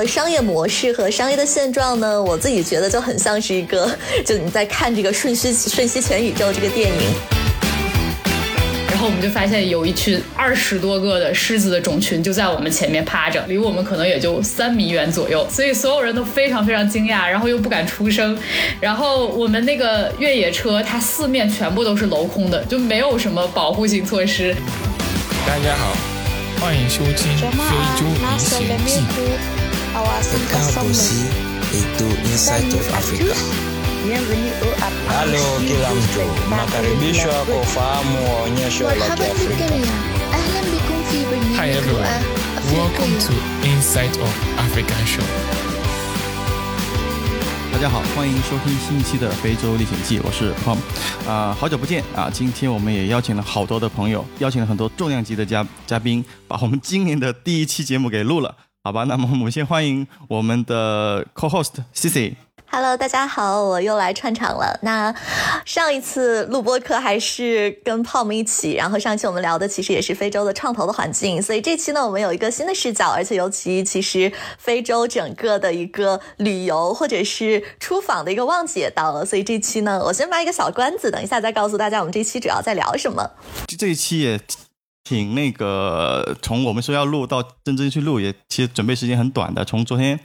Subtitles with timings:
[0.00, 3.86] 的商业模式和商业的现状呢，我自己觉得就很像是一个，
[4.24, 6.96] 就你在看这个《瞬息瞬息全宇宙》这个电影。
[8.88, 18.38] 然后我们就发现有一群二十多个的狮子的种群就在我们前面趴着，离我们可能也就三米远左右，所以所有人都非常非常惊讶，然后又不敢出声。
[18.80, 24.56] 然后我们那个越野车，它四面全部都是镂空的，就没有什么保护性措施。
[25.46, 25.94] 大家好，
[26.58, 27.50] 欢迎收听《非
[27.98, 29.00] 洲历险记》。
[35.08, 39.64] Halo kila mtu, nakaribishwa kufahamu onyesho la Kiafrika.
[41.56, 42.24] Hi everyone,
[42.72, 43.32] welcome to
[43.68, 45.24] Inside of African Show.
[47.72, 50.78] 大家好，欢迎收听新一期的《非洲历险记》，我是 Pom。
[51.28, 52.30] 啊，好久不见啊！
[52.32, 59.04] 今天我们也邀请了好多的朋友，邀请了很多重量级的嘉嘉宾，把我们今年的第一期节目给录了，好吧？
[59.08, 62.34] 那么我们先欢迎我们的 co-host Cici。
[62.72, 64.78] Hello，大家好，我又来串场了。
[64.82, 65.12] 那
[65.64, 83.28] 上一次录播课还是跟泡沫一起，然后上期我们聊的其实也是非洲的创投的环境，所以这期呢我们有一个新的视角，而且尤其其实非洲整个的一个旅游或者是出访的一个旺季也到了，所以这期呢我先卖一个小关子，等一下再告诉大家我们这期主要在聊什么。
[83.66, 84.40] 这一期也
[85.04, 90.20] 挺那个，从我们说要录到真正去录，也其实准备时间很短的，从昨天。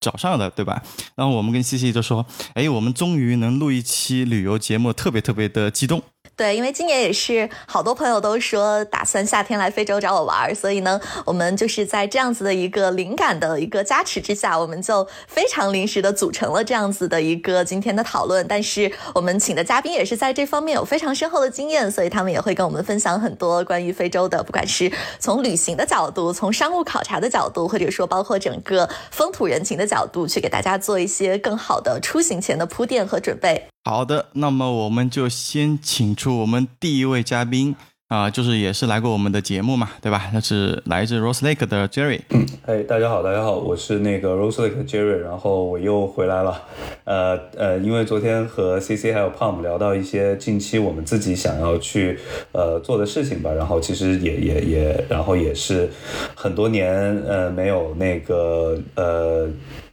[0.00, 0.80] 早上的对吧？
[1.16, 2.24] 然后我们跟西西就说
[2.54, 6.00] ：“哎，我们终于能录一期旅游节目，特别特别的激动。”
[6.38, 18.46] 对，因为今年也是好多朋友都说打算夏天来非洲找我玩，所以呢，我们就是在这样子的一个灵感的一个加持之下，我们就非常临时的组成了这样子的一个今天的讨论。
[18.46, 33.66] 但是我们请的嘉宾也是在这方面有非常深厚的经验，所以他们也会跟我们分享很多关于非洲的，不管是从旅行的角度，从商务考察的角度，或者说包括整个风土人情的角度，去给大家做一些更好的出行前的铺垫和准备。
[33.88, 37.74] 好的，那么我们就先请出我们第一位嘉宾
[38.08, 40.28] 啊，就是也是来过我们的节目嘛，对吧？
[40.34, 42.20] 那是来自 Rose Lake 的 Jerry。
[42.28, 46.60] 嗯，哎，大家好，大家好，我是那个 Rose Lake 的 Jerry，然后我又回来了。
[47.04, 52.18] 呃呃，因为昨天和 CC 还有 Pom 聊到一些近期我们自己想要去
[52.52, 55.90] 呃做的事情吧，然后其实也也也，然后也是
[56.34, 56.92] 很多年
[57.26, 59.48] 呃没有那个呃。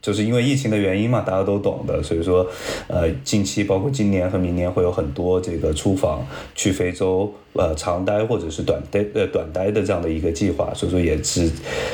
[0.06, 2.46] 就是因为疫情的原因嘛，大家都懂的，所以说，
[2.88, 6.24] 呃，近期包括今年和明年会有很多这个出访
[6.54, 11.50] 去非洲，呃，长待或者是短待呃短待的这样的一个计划，所以说也是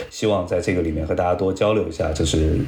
[0.10, 2.60] 希望在这个里面和大家多交流一下，就是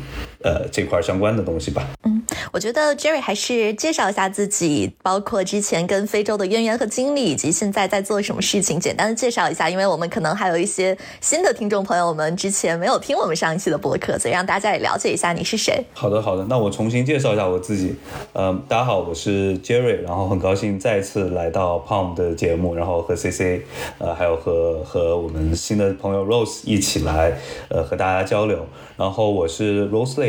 [0.44, 1.88] 呃这块相关的东西吧。
[2.04, 2.22] 嗯，
[2.52, 15.34] 我觉得 Jerry 还是介绍一下自己，包括之前跟非洲的渊源和经历，以及现在在做什么事情，简单的介绍一下，因为我们可能还有一些新的听众朋友们之前没有听我们上一期的播客，所以让大家也了解一下。
[15.34, 15.84] 你是谁？
[15.94, 17.96] 好的，好的，那我重新介绍一下我自己。
[18.34, 23.62] 嗯，大家好，我是 Jerry，然后很高兴再次来到 Palm 的节目，然后和 CC，
[23.98, 27.38] 呃，还有和和我们新的朋友 Rose 一起来，
[27.70, 28.66] 呃，和大家交流。
[28.96, 30.20] 然后我是 Rose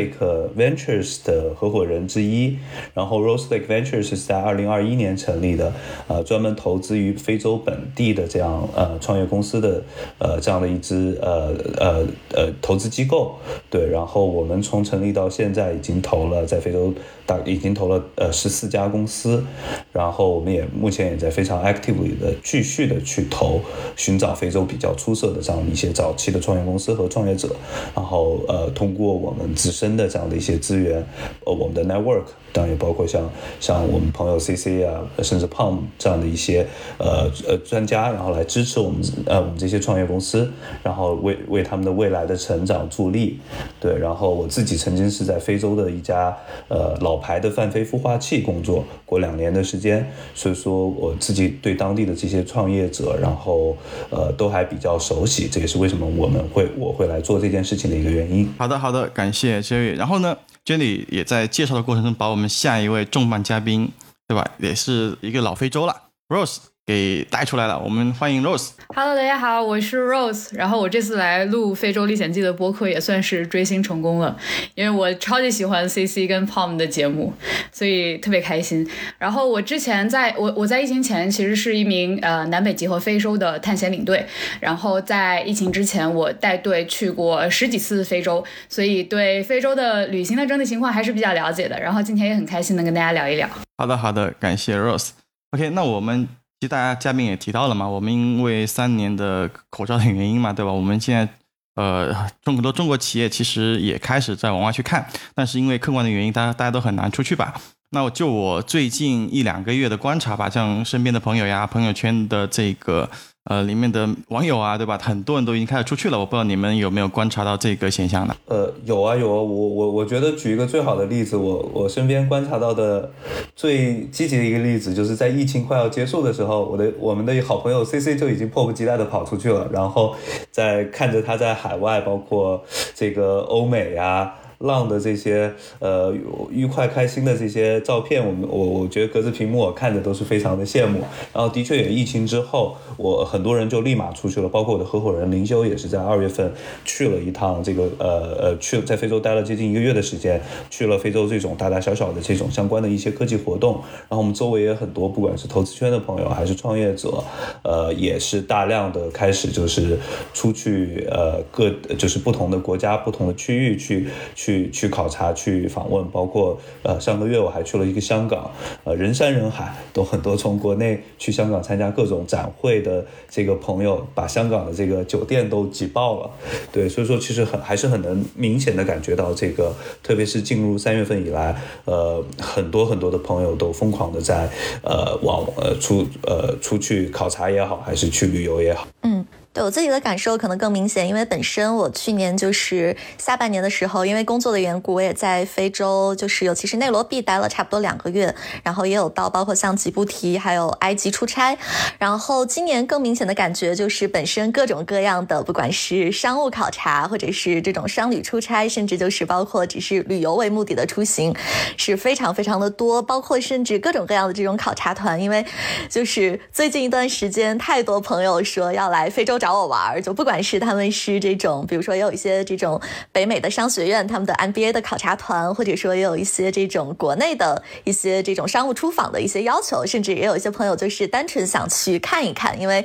[0.57, 2.57] Ventures 的合伙人之一。
[2.93, 5.73] 然后 Rose Lake Ventures 是在二零二一年成立的，
[6.07, 9.83] 呃，专门投资于非洲本地的这样呃创业公司的
[10.17, 13.35] 呃这样的一支呃呃呃投资机构。
[13.69, 16.93] 对，然后我们从成立到现在已经投了在非洲
[17.25, 19.43] 大已经投了呃十四家公司，
[19.91, 23.59] 然后我们也目前也在非常 actively 的继续的去投，
[23.95, 27.49] 寻找非洲比较出色的这样一些早期的创业公司和创业者，
[27.95, 31.05] 然后呃通过我们自身的这样的一些资源，
[31.45, 32.23] 呃我们的 network。
[32.53, 36.65] 当然也包括像像我们朋友 C C 啊，甚至 Palm 这样的一些
[36.97, 40.49] 呃呃专家，然后来支持我们呃我们这些创业公司，
[40.81, 43.41] 然后为为他们的未来的成长助力。
[43.81, 46.33] 对，然后我自己曾经是在非洲的一家
[46.69, 53.77] 呃老老牌的泛非孵化器工作过两年的时间，所以说我自己对当地的这些创业者，然后
[54.09, 58.53] 呃都还比较熟悉，这也是为什么我们会我会来做这件事情的一个原因。
[58.57, 59.95] 好的，好的，感谢 Jerry。
[59.95, 63.89] 然后呢？Jenny 也在介绍的过程中，把我们下一位重磅嘉宾，
[64.27, 64.45] 对吧？
[64.57, 65.95] 也是一个老非洲了
[66.27, 66.57] ，Rose。
[66.85, 68.69] 给带出来了，我们欢迎 Rose。
[68.95, 70.55] Hello，大家好，我是 Rose。
[70.55, 74.37] 然后我这次来录《非洲历险记》的播客，也算是追星成功了，
[74.75, 77.33] 因为我超级喜欢 CC 跟 Palm 的节目，
[77.71, 78.87] 所以特别开心。
[79.17, 84.23] 然后我之前在我我在疫情前其实是一名呃南北极和非洲的探险领队，
[84.59, 91.79] 然后在疫情之前我带队去过十几次非洲，所以对非洲的旅行的整体情况还是比较了解的。
[91.79, 93.49] 然后今天也很开心能跟大家聊一聊。
[93.75, 95.09] 好的，好的，感谢 Rose。
[95.49, 96.27] OK，那我们。
[96.59, 100.71] 其实大家嘉宾也提到了嘛，我们因为三年的口罩的原因嘛，对吧？
[100.71, 101.27] 我们现在
[101.75, 107.53] 呃，中很多中国企业其实也开始在往外去看，但是因为客观的原因，大家大家都很难出去吧。
[107.91, 113.09] 那我就我最近一两个月的观察吧，像身边的朋友呀、朋友圈的这个
[113.45, 114.97] 呃里面的网友啊，对吧？
[115.01, 118.35] 很多人都已经开始出去了，我不知道你们有没有观察到这个现象呢？
[118.47, 123.11] 呃，有啊有啊，我我我觉得举一个最好的例子，我我身边观察到的
[123.55, 130.15] 最积极的一个例子，就是在疫情快要结束的时候，我的我们的好朋友 C C 就已经迫不及待的跑出去了，然后
[130.49, 132.63] 在看着他在海外，包括
[132.95, 134.33] 这个欧美呀。
[134.59, 136.13] 浪的这些呃
[136.49, 140.99] 愉快开心的这些照片，我们我我觉得隔着屏幕我看着都是非常的羡慕。
[141.33, 146.51] 然后的确也疫情之后，我很多人就立马出去了，包括我的合伙人林修也是在二月份
[146.85, 153.73] 去了一趟这个呃呃去在非洲待了接近一个月的时间，去了非洲这种大大小小的这种相关的一些科技活动。
[154.09, 157.23] 然后我们周围也很多，不管是投资圈的朋友还是创业者，
[157.63, 159.97] 呃也是大量的开始就是
[160.33, 164.07] 出去呃各就是不同的国家不同的区域去。
[164.33, 168.51] 去去去考察去访问，包括呃上个月我还去了一个香港，
[168.83, 176.29] 呃人山人海，都很多从国内去香港参加各种展会的这个朋友，把香港的这个酒店都挤爆了。
[176.71, 184.47] 对，所以说其实很还是很能明显的感觉到这个，特别是进入三月份以来，呃很多很多的朋友都疯狂的在
[184.83, 188.87] 呃往呃出呃出去考察也好，还是去旅游也好。
[189.01, 189.24] 嗯。
[189.55, 201.57] 对我自己的感受可能更明显，因为本身我去年就是下半年的时候，因为工作的缘故，我也在非洲，就是尤其是内罗毕待了差不多两个月，然后也有到包括像吉布提还有埃及出差。
[201.97, 211.33] 然后今年更明显的感觉就是本身各种各样的，不管是商务考察，或者是这种商旅出差，甚至就是包括只是旅游为目的的出行，
[211.77, 213.01] 是非常非常的多。
[213.01, 215.45] 包括甚至各种各样的这种考察团，因为
[215.89, 219.39] 就是最近一段时间，太多朋友说要来非洲。
[219.45, 222.81] 找我玩儿，就不管是他们是这种，比如说也有一些这种
[223.11, 232.59] 北美的商学院他们的 MBA 的考察团，或者说也有一些这种国内的一些这种商务出访的一些要求，甚至也有一些朋友就是单纯想去看一看。
[232.59, 232.83] 因为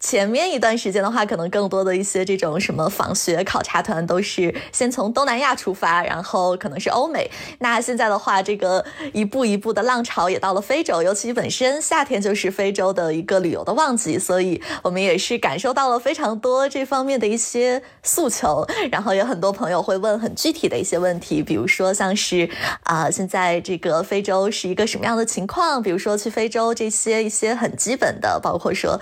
[0.00, 7.30] 前面一段时间的话，可能更多的一些这种什么访学考察团都是先从东南亚出发，然后可能是欧美。
[7.60, 15.99] 那现在的话，这个一步一步的浪潮也到了非洲，尤其本身夏天就是非洲的一个旅游的旺季，所以我们也是感受到了。
[16.00, 22.48] 非常多这方面的一些诉求， 然后有很多朋友会问很具体的一些问题，比如说像是
[22.82, 25.82] 啊，现在这个非洲是一个什么样的情况？
[25.82, 28.98] 比如说去非洲这些一些很基本的，包括说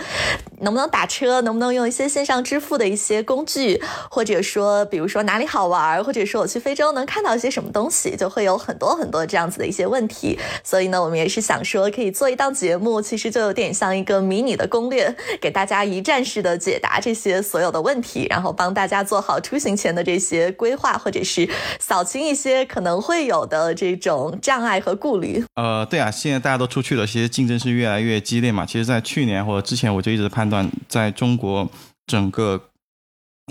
[0.60, 3.80] 能不能打车，能不能用一些线上支付的一些工具，
[4.10, 10.38] 或者说比如说哪里好玩，或者说我去非洲能看到一些什么东西，就会有很多很多这样子的一些问题。
[10.64, 16.87] 所以呢，我们也是想说可以做一档节目，其实就有点像一个迷你的攻略，给大家一站式的解答。
[16.88, 21.46] 答这些所有的问题，然后帮大家做好出行前的这些规划，或者是
[21.78, 25.44] 扫清一些可能会有的这种障碍和顾虑。
[25.56, 28.64] 呃，对啊，现在大家都出去了，其实竞争是越来越激烈嘛。
[28.64, 31.68] 其实，在去年或者之前，我就一直判断，在中国
[32.06, 32.58] 整个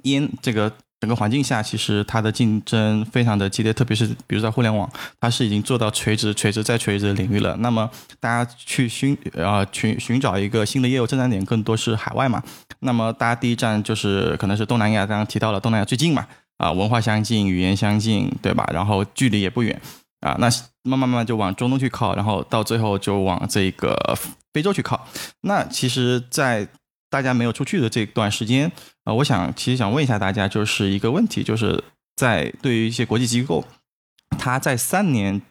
[0.04, 0.74] 烟这个。
[0.99, 4.89] 整个环境下，其实它的竞争非常的激烈，特别是比如在互联网，
[5.19, 7.55] 它是已经做到垂直、垂直再垂直的领域了。
[7.57, 7.89] 那么
[8.19, 12.41] 大家去寻啊寻寻找一个新的业务增长点，更多是海外嘛。
[12.79, 16.25] 那么大家第一站就是可能是东南亚，刚刚提到了东南亚最近嘛，
[16.57, 18.68] 啊文化相近，语言相近，对吧？
[18.73, 19.80] 然后距离也不远
[20.21, 20.49] 啊，那
[20.81, 24.18] 慢慢慢慢就往中东去靠，然后到最后就往这个
[24.54, 25.07] 非洲去靠。
[25.42, 26.68] 那其实，在
[27.09, 28.71] 大家没有出去的这段时间，
[29.04, 31.83] 啊，我想其实想问一下大家，就是一个问题，就是
[32.16, 33.66] 在对于一些国际机构，
[34.37, 35.42] 他在三年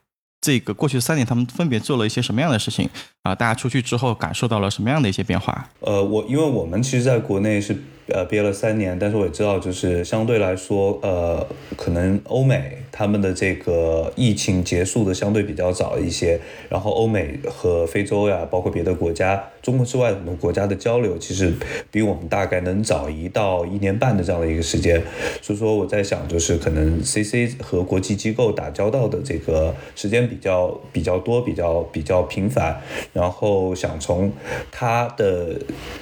[0.41, 2.91] 这个过去三年，他们分别做了一些什么样的事情？
[3.27, 3.35] 啊？
[3.35, 5.69] 大家出去之后感受到了什么样的一些变化？
[5.81, 7.77] 呃，我因为我们其实在国内是。
[8.09, 11.45] 呃，憋了三年，但是我也知道，就是相对来说，呃，
[11.77, 21.53] 可能欧美他们的这个疫情结束的相对比较早一些，然后欧美和非洲呀，包括别的国家，中国之外很多国家的交流，其实
[21.91, 25.03] 比我们大概能早一到一年半的这样的一个时间，
[25.43, 32.81] 所以说我在想，就是可能 CC 和国际机构打交道的这个时间比较比较多，比较比较频繁，
[33.17, 34.31] 然后想从
[34.71, 35.59] 他的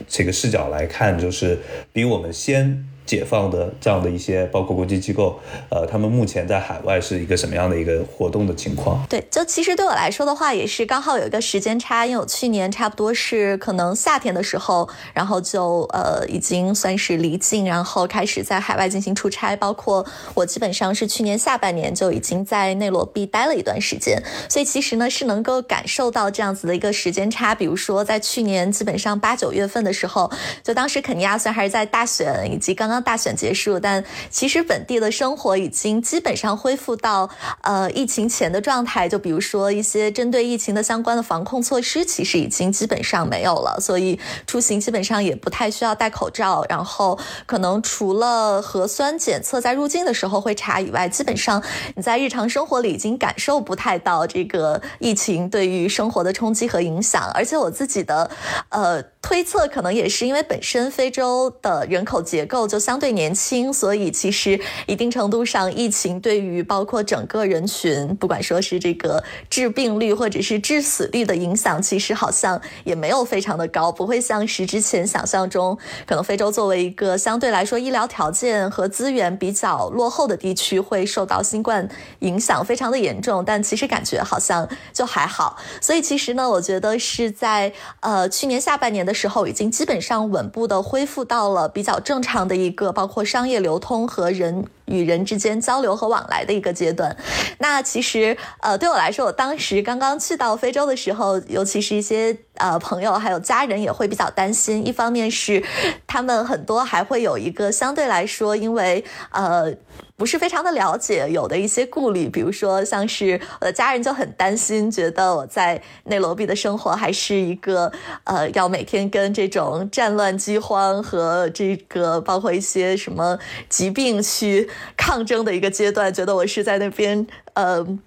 [0.08, 1.56] 这个视角来看，就是。
[1.92, 2.84] 比我们先。
[3.06, 9.04] 解放的这样的一些，包括国际机构，呃，他们目前在海外是一个什么样的一个活动的情况？
[9.10, 27.54] 对，就其实对我来说的话，也是刚好有一个时间差，因为我去年差不多是可能夏天的时候，然后就呃已经算是离境，然后开始在海外进行出差，包括我基本上是去年下半年就已经在内罗毕待了一段时间，所以其实呢是能够感受到这样子的一个时间差。
[27.54, 30.30] 比如说在去年基本上八九月份的时候，
[30.62, 32.93] 就当时肯尼亚虽然还是在大选以及刚刚。
[32.94, 37.28] 刚大选结束，但其实本地的生活已经基本上恢复到
[37.62, 39.08] 呃疫情前的状态。
[39.08, 46.64] 就比如说一些针对疫情的相关的防控措施，其实已经基本上没有了，所以出行基本上也不太需要戴口罩。
[46.68, 51.60] 然后可能除了核酸检测在入境的时候会查以外，基本上
[51.96, 57.30] 你在日常生活里已经感受不太到这个疫情对于生活的冲击和影响。
[57.34, 58.30] 而且我自己的
[58.68, 81.88] 呃推测，可能也是因为本身非洲的人口结构就相对年轻，所以其实一定程度上，疫情对于包括整个人群，不管说是这个致病率或者是致死率的影响，其实好像也没有非常的高，不会像是之前想象中，可能非洲作为一个相对来说医疗条件和资源比较落后的地区，会受到新冠
[82.18, 83.42] 影响非常的严重。
[83.42, 94.66] 但其实感觉好像就还好，所以其实呢，我觉得是在呃去年下半年的时候，已经基本上稳步的恢复到了比较正常的一个，包括商业流通和人。
[94.86, 97.16] 与人之间交流和往来的一个阶段。
[97.56, 104.86] 那其实，呃，对我来说，我当时刚刚去到非洲的时候，尤其是一些呃朋友还有家人也会比较担心。
[104.86, 105.62] 一方面是
[106.06, 109.74] 他们很多还会有一个相对来说，因为呃。
[110.16, 117.90] 不是非常的了解，有的一些顾虑，比如说像是我的家人就很担心，觉得我在内罗毕的生活还是一个
[118.22, 123.36] 呃，要每天跟这种战乱、饥荒和这个包括一些什么
[123.68, 127.98] 疾病去抗争的一个阶段，觉得我是在那边呃。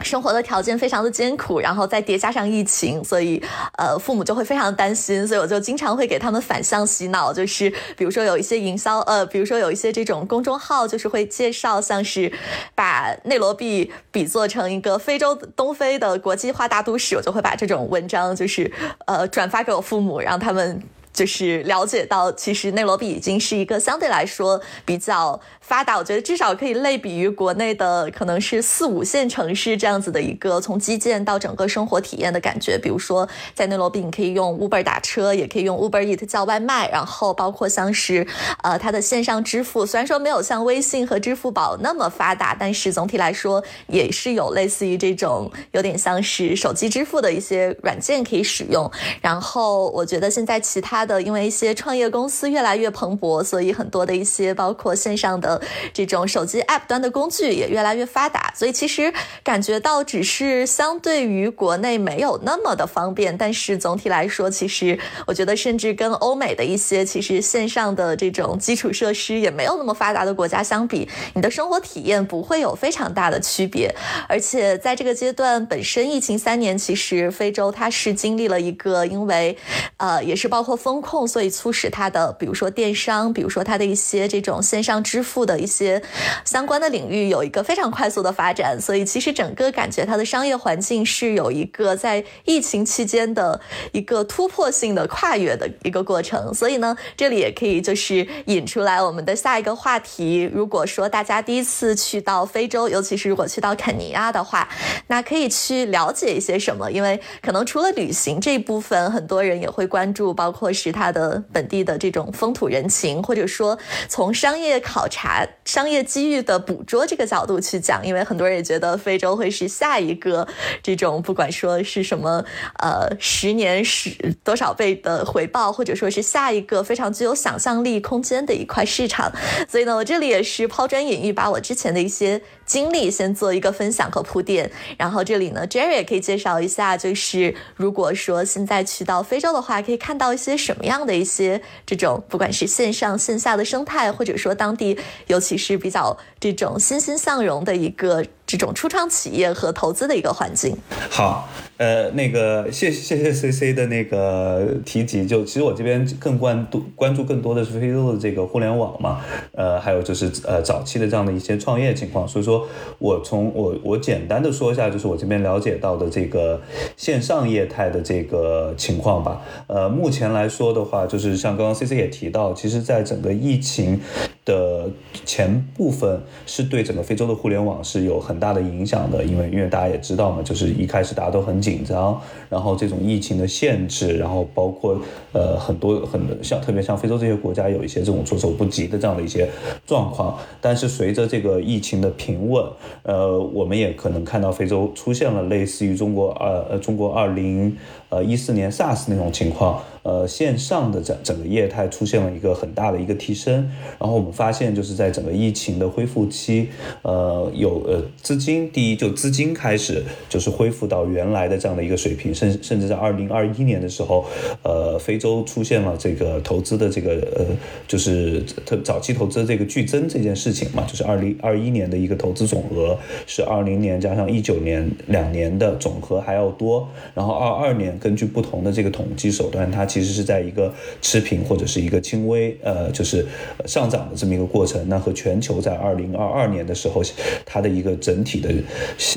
[0.00, 3.42] 生活的条件非常的艰苦，然后再叠加上疫情，所以
[3.76, 12.32] 呃父母就会非常担心，所以我就经常会给他们反向洗脑，就是比如说有一些营销呃，比如说有一些这种公众号，就是会介绍像是
[12.76, 18.72] 把内罗毕比作成一个非洲东非的国际化大都市，我就会把这种文章就是
[19.06, 20.80] 呃转发给我父母，让他们。
[21.10, 32.78] 就是了解到，其实内罗毕已经是一个相对来说比较发达，我觉得至少可以类比于国内的可能是四五线城市这样子的一个从基建到整个生活体验的感觉。
[32.78, 38.26] 比如说在内罗毕，你可以用 Uber 打车，也可以用 Uber Eat 叫外卖，然后包括像是
[38.62, 48.90] 呃它的线上支付，虽然说没有像微信和支付宝那么发达，但是总体来说也是有类似于这种有点像是手机支付的一些软件可以使用。
[49.20, 50.98] 然后我觉得现在其他。
[51.08, 55.57] 的，因为一些创业公司越来越蓬勃，所以很多的一些包括线上的
[55.94, 58.52] 这种手机 App 端的工具也越来越发达。
[58.54, 59.12] 所以其实
[59.42, 73.94] 感觉到只是相对于国内没有那么的方便，但是总体来说，其实我觉得甚至跟欧美的一些其实线上的这种基础设施也没有那么发达的国家相比，你的生活体验不会有非常大的区别。
[74.28, 79.56] 而且在这个阶段，本身疫情三年，其实非洲它是经历了一个，因为
[79.96, 80.98] 呃也是包括风。
[81.00, 86.00] 控，所以促使它的，比如说电商，比如说它的一些这种线上支付的一些
[86.44, 88.78] 相关的领域有一个非常快速的发展。
[88.78, 93.58] 所以其实整个感觉它的商业环境是有一个在疫情期间的
[93.92, 96.52] 一个突破性的跨越的一个过程。
[96.52, 100.42] 所以呢，这里也可以就是引出来我们的下一个话题。
[100.52, 104.68] 如果说大家第一次去到非洲，尤其是如果去到肯尼亚的话，
[105.06, 106.92] 那可以去了解一些什么？
[106.92, 110.92] 因为可能除了旅行这一部分，很多人也会关注，包括是。
[110.98, 113.78] 它的本地的这种风土人情，或者说
[114.08, 120.46] 从商业考察、商业机遇的捕捉这个角度去讲，因为很多人也觉得非洲会是下一个
[120.82, 122.44] 这种不管说是什么
[122.78, 129.32] 呃十年十多少倍的回报，或者说是下一个非常具有想象力空间的一块市场。
[129.68, 132.40] 所以呢，我这里也是抛砖引玉，把我之前的一些。
[132.68, 144.96] 经历先做一个分享和铺垫，然后这里呢，Jerry 也可以介绍一下，就是如果说现在去到非洲的话，可以看到一些什么样的一些这种，不管是线上线下的生态，或者说当地，
[145.26, 148.24] 尤其是比较这种欣欣向荣的一个。
[148.48, 150.74] 这种初创企业和投资的一个环境。
[151.10, 151.46] 好，
[151.78, 159.20] 呃，那个谢谢谢 C C 的那个提及，就其实我这边更关注关注更多的是非洲的这个互联网嘛，
[159.52, 162.26] 呃，还有就是呃早期的这样的一些创业情况。
[162.26, 162.66] 所以说
[162.98, 166.60] 我从我我简单的说一下，就是我这边了解到的这个
[166.96, 169.40] 线上业态的这个情况吧。
[169.68, 174.00] 呃，目前来说的话，就是像刚刚 C C 也提到，其实在整个疫情
[174.44, 174.90] 的
[175.24, 184.98] 前部分，是对整个非洲的互联网是有很大的影响的，因为因为大家也知道嘛，就是一开始大家都很紧紧张，然后这种疫情的限制，然后包括
[185.32, 189.48] 呃很多很多像特别像非洲这些国家有一些这种措手不及的这样的一些
[189.86, 192.64] 状况，但是随着这个疫情的平稳，
[193.02, 197.76] 呃，我们也可能看到非洲出现了类似于中国二呃中国二零
[198.08, 199.80] 呃一四年 SARS 那种情况。
[200.08, 203.54] 呃线上的整整个业态出现了一个很大的一个提升。
[203.98, 206.68] 然后我们发现就是在整个疫情的恢复期，
[207.02, 214.24] 呃有呃资金第一就资金开始就是恢复到原来的这样的一个水平，甚甚至在二零二一年的时候，
[214.62, 217.44] 呃非洲出现了这个投资的这个呃
[217.86, 222.96] 就是特早期投资这个剧增这件事情嘛，就是二零二一年的一个投资总额
[223.26, 233.26] 是二零年加上一九年两年的总和还要多，然后二二年根据不同的这个统计手段，它其其实是在一个持平或者是一个轻微呃就是
[233.66, 234.88] 上涨的这么一个过程。
[234.88, 237.02] 那和全球在二零二二年的时候，
[237.44, 238.48] 它的一个整体的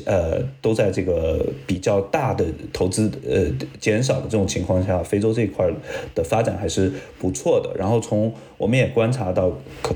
[0.06, 3.46] 呃都在这个比较大的投资呃
[3.80, 5.70] 减少的这种情况下，非洲这一块
[6.16, 7.72] 的发展还是不错的。
[7.78, 9.51] 然后从我们也观察到，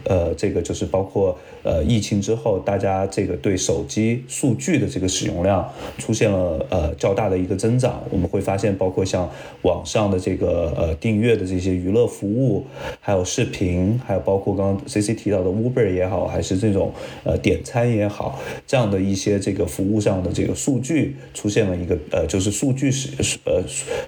[0.06, 8.02] 呃，这个就是包括呃疫情之后，大家这个对手机数据的这个使用量出现了呃较大的一个增长。
[8.10, 9.30] 我们会发现，包括像
[9.62, 12.66] 网上的这个呃订阅的这些娱乐服务，
[13.00, 16.92] 还有视频，还有包括刚刚 C C 提到的 Uber 也好，还是这种
[17.24, 23.10] 呃点餐也好，这样的一些这个服务上的这个数据出现了一个呃就是数据使
[23.44, 23.62] 呃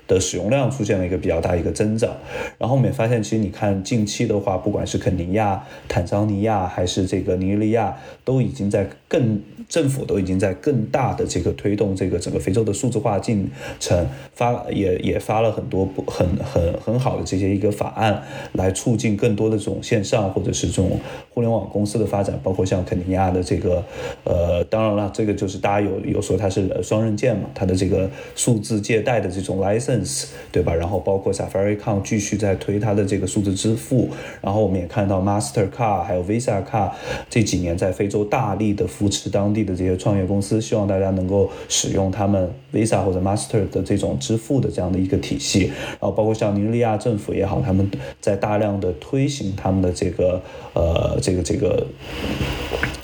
[0.07, 2.09] 的使用量出现了一个比较大一个增长。
[2.57, 4.46] 然后我们也发现，其实你看近期的。
[4.47, 18.23] 话不管是肯尼亚、坦桑尼亚还是这个尼日利亚，都已经在更政府都已经在更大的这个推动这个整个非洲的数字化进程，发也也发了很多不很很很好的这些一个法案，
[18.53, 20.97] 来促进更多的这种线上或者是这种
[21.38, 23.84] 互联网公司的发展，包括像肯尼亚的这个
[24.24, 30.74] 呃，当然了，这个就是大家有有说它是双刃剑嘛，它的这个数字借贷的这种 license，对吧？
[30.74, 34.10] 然后包括 Safaricom 继续在推它的这个数字支付。
[34.41, 36.89] 然后我们也看到 Master Car，还有 Visa Car
[37.29, 45.65] 这几年在非洲大力的扶持当地的这些创业公司，希望大家能够使用他们 Visa 或者 Master 的这种支付的这样的一个体系。
[45.67, 47.88] 然后包括像尼日利亚政府也好，他们
[48.20, 50.41] 在大量的推行他们的这个
[50.74, 51.86] 呃这个这个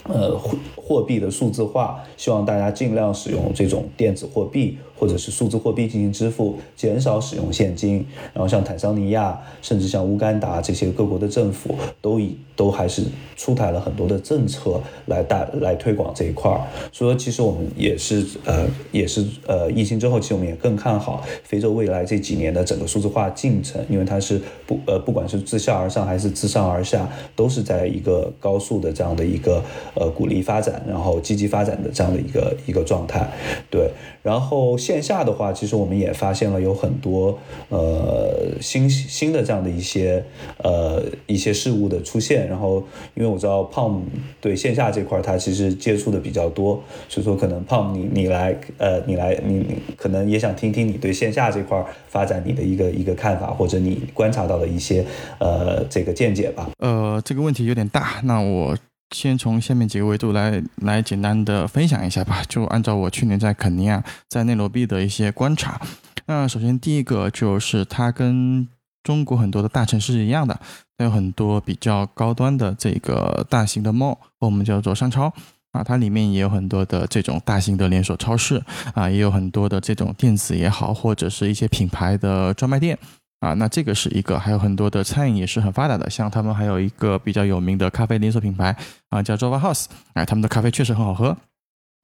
[0.04, 4.78] 呃货货币的数字化，希望大家尽量使用这种电子货币。
[5.04, 8.06] 或者是数字货币进行支付，减少使用现金。
[8.34, 13.04] 然后像坦桑尼亚，甚至像乌干达这些各国的政府，都已都还是
[13.36, 16.62] 出台了很多的政策来带来推广这一块儿。
[16.94, 29.62] 所以说，其实我们也是呃也是呃疫情之后，其实我们也更看好非洲未来这几年的整个数字化进程，因为它是不呃不管是自下而上还是自上而下，都是在一个高速的这样的一个
[29.96, 33.30] 呃鼓励发展，然后积极发展的这样的一个一个状态。
[33.70, 33.90] 对，
[34.22, 37.36] 然后现线下的话，其实我们也发现了有很多
[37.70, 40.24] 呃新新的这样的一些
[40.58, 42.48] 呃一些事物的出现。
[42.48, 42.84] 然后，
[43.16, 44.02] 因为我知道 Palm
[44.40, 46.80] 对线下这块他其实接触的比较多，
[47.10, 49.66] 所以说可能 Palm 你你来呃你来你
[49.98, 55.04] 可能也想听听你对线下这块发展你的一个一个看法，或者你观察到的一些
[55.40, 56.70] 呃这个见解吧。
[56.78, 58.78] 呃，这个问题有点大，那我。
[59.14, 65.80] 先从下面几个维度来来简单的分享一下吧，就按照我去年在肯尼亚、在内罗毕的一些观察。
[66.26, 68.68] 那首先第一个就是它跟
[69.04, 70.60] 中国很多的大城市是一样的，
[70.98, 75.32] 它有很多比较高端的这个大型的 mall，我们叫做商超
[75.74, 82.98] 啊，它里面也有很多的这种大型的连锁超市啊，也有很多的这种电子也好，或者是一些品牌的专卖店。
[83.44, 88.74] 啊，那这个是一个，还有很多的餐饮也是很发达的，像他们还有一个比较有名的咖啡连锁品牌
[89.10, 91.36] 啊，叫 Java House，哎，他们的咖啡确实很好喝。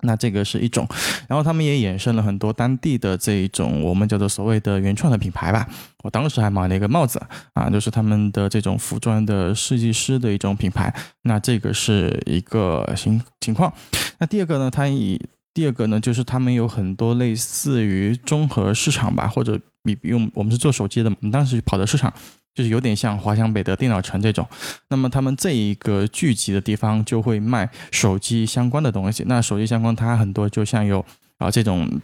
[0.01, 0.85] 那这个是一种，
[1.29, 5.65] 然后他们也衍生了很多当地的这一种我们叫做所谓的原创的品牌吧。
[6.03, 7.21] 我当时还买了一个帽子
[7.53, 10.93] 啊，就是他们的这种服装的设计师的一种品牌。
[11.23, 13.73] 那这个是一个情情况。
[14.17, 15.17] 那第二个呢，它以
[15.53, 19.57] 第二个呢，就是他们有很多类似于综合市场吧，或者。
[19.83, 22.13] 比比用我们是做手机的，我们当时跑的市场
[22.53, 24.47] 就是有点像华强北的电脑城这种。
[24.89, 29.23] 那么他们这一个聚集的地方就会卖手机相关的东西。
[29.27, 31.05] 那手机相关，它很多就像有
[31.37, 31.99] 啊这种。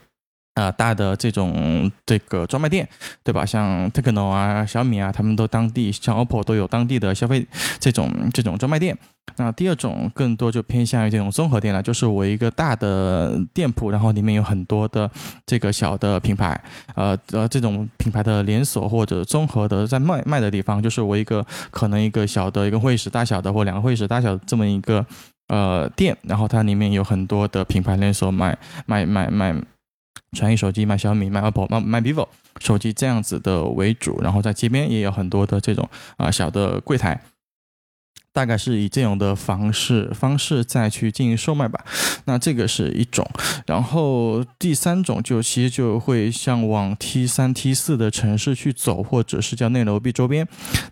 [0.56, 2.88] 啊，大的这种这个专卖店，
[3.24, 3.46] 对吧？
[3.46, 7.46] 像 Techno 啊、小米啊，他们都当地，像 OPPO 都有当地的消费
[7.78, 8.98] 这种这种专卖店。
[9.38, 15.12] 那第二种更多就偏向于这种综合店了，就是我一个大的店铺，然后里面有很多的
[15.46, 16.58] 这个小的品牌，
[16.96, 25.06] 呃呃，这种品牌的连锁或者综合的在卖卖的地方，就是我一个可能一个小的一个会议室大小的或两个会议室大小这么一个
[25.50, 29.54] 呃店，然后它里面有很多的品牌连锁卖卖卖卖。
[30.36, 32.28] 传艺手机卖小米卖 OPPO 卖卖 vivo
[32.60, 37.19] 手机这样子的为主，然后在街边也有很多的这种啊小的柜台。
[38.34, 41.86] 大概是以这种的方式方式再去进行售卖吧，
[42.26, 43.26] 那这个是一种，
[43.65, 50.45] 然后第三种就其实就会像往 T 三 T 四的城市去走，或者是叫内罗毕周边，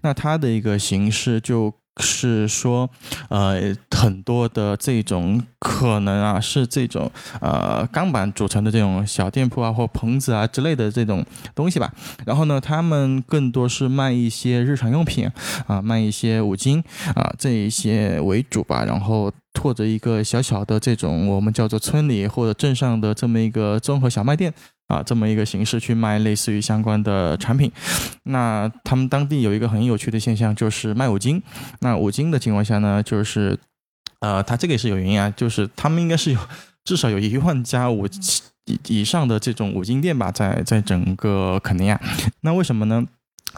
[0.03, 1.73] 那它的一个形式就。
[1.97, 2.89] 是说，
[3.29, 11.93] 呃，很多的这种可能啊，是这种呃钢板组成的这种小店铺啊，或棚子啊之类的这种东西吧。
[12.25, 15.29] 然后呢，他们更多是卖一些日常用品
[15.67, 16.83] 啊，卖一些五金
[17.15, 18.83] 啊这一些为主吧。
[18.83, 24.51] 然后或者一个小小的这种我们叫做村里或者镇上的这么一个综合小卖店。
[24.87, 27.71] 啊，这么一个形式去卖类似于相关的产品，
[28.23, 31.41] 那他们当地有一个很有趣的现象，就是卖五金。
[31.79, 33.57] 那五金的情况下呢，就是，
[34.19, 36.39] 呃，它这个也是有原因啊，就是他们应该是有
[36.83, 38.05] 至少有一万家五
[38.65, 41.99] 以以上的这种五金店吧，在在整个肯尼亚。
[42.41, 43.05] 那为什么呢？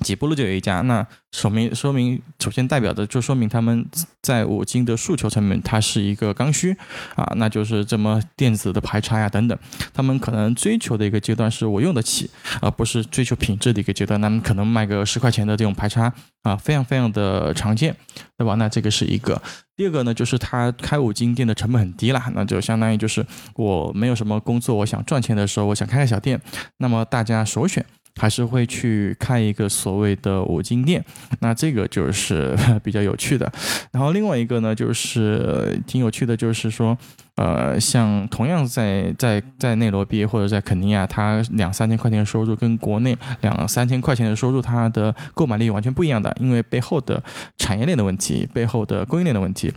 [0.01, 3.85] 几步路就有一家，那说明说明首先代表的就说明他们
[4.21, 6.75] 在五金的诉求层面，它是一个刚需
[7.15, 9.57] 啊，那就是这么电子的排插呀等等，
[9.93, 12.29] 他们可能追求的一个阶段是我用得起，
[12.61, 14.19] 而不是追求品质的一个阶段。
[14.21, 16.11] 那么可能卖个十块钱的这种排插
[16.43, 17.95] 啊，非常非常的常见，
[18.37, 18.55] 对吧？
[18.55, 19.41] 那这个是一个。
[19.75, 26.39] 第二个呢，就是他开五金店的成本很低啦，那就相当于就是我没有什么工作，我想赚钱的时候，我想开个小店，
[26.77, 27.85] 那么大家首选。
[28.19, 31.03] 还是会去开一个所谓的五金店，
[31.39, 33.51] 那这个就是 比较有趣的。
[33.91, 36.97] 然后另外一个呢，就是挺有趣的，就是说，
[37.35, 47.21] 呃，像同样在在在内罗毕或者在肯尼亚，它两三千块钱的收入跟国内两三千块钱的收入，它的购买力完全不一样的，因为背后的
[47.57, 49.73] 产业链的问题，背后的供应链的问题。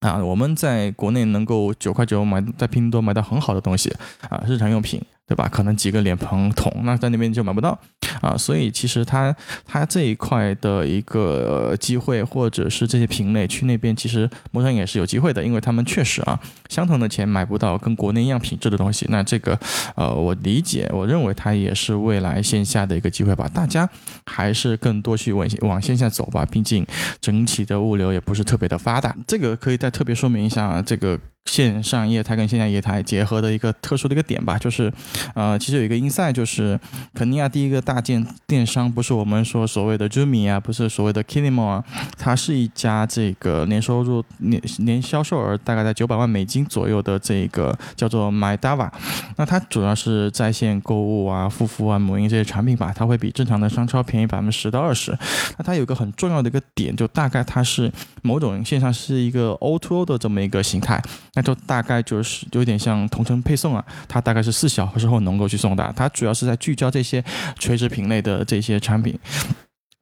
[0.00, 3.94] 啊，我们在国内能够九块九买在拼多多买到很好的东西
[4.28, 5.02] 啊，日常用品。
[5.28, 5.46] 对吧？
[5.52, 7.78] 可能几个脸盆桶，那在那边就买不到
[8.22, 8.34] 啊。
[8.34, 9.34] 所以其实它
[9.66, 19.04] 它这一块的一个机会，或者是这些品类去那边，其实摩商也是有机会的，因为他们确实啊，相同的钱买不到跟国内一样品质的东西。
[19.10, 19.58] 那这个
[19.96, 23.46] 呃，我理解，我认为它也是未来线下的一个机会吧。
[23.52, 23.86] 大家
[24.24, 26.86] 还是更多去往往线下走吧，毕竟
[27.20, 29.14] 整体的物流也不是特别的发达。
[29.26, 31.20] 这个可以再特别说明一下这个。
[31.48, 34.92] 线上业态跟线下业态结合的一个特殊的一个点吧，就是，
[35.34, 36.78] 呃，其实有一个 inside，就是
[37.14, 41.84] 肯尼亚第一个大件电商，不是我们说所谓的 Jumi 啊，不是所谓的 Kinimo 啊，
[42.18, 48.90] 它是一家这个年收入年年销售额大概在九百万美金左右的这个叫做 MyDava，
[49.36, 55.16] 那它主要是在线购物啊、护肤啊、母婴这些产品吧，它会比正常的商超便宜百分之十到二十。
[55.56, 57.90] 那它有一个很重要的一个点，就大概它是
[58.22, 61.02] 某种线上是一个 O2O 的这么一个形态。
[61.38, 65.92] 那就大概就是有点像同城配送啊，它大概是四小时后能够去送达。
[65.92, 67.22] 它主要是在聚焦这些
[67.60, 69.16] 垂直品类的这些产品，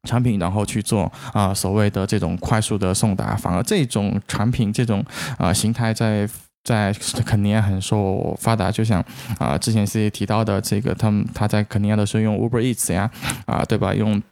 [0.09, 3.37] 产品然后去做啊所谓的这种快速的送达。
[3.37, 5.05] 反而这种产品这种
[5.37, 6.27] 啊形态在
[6.65, 6.91] 在
[7.27, 8.73] 肯尼亚很受发达。
[8.73, 9.05] 就像
[9.39, 13.11] 啊之前 C 提到的这个，他们他在肯尼亚的时候用 Uber Eats 呀
[13.45, 14.23] 啊对吧用。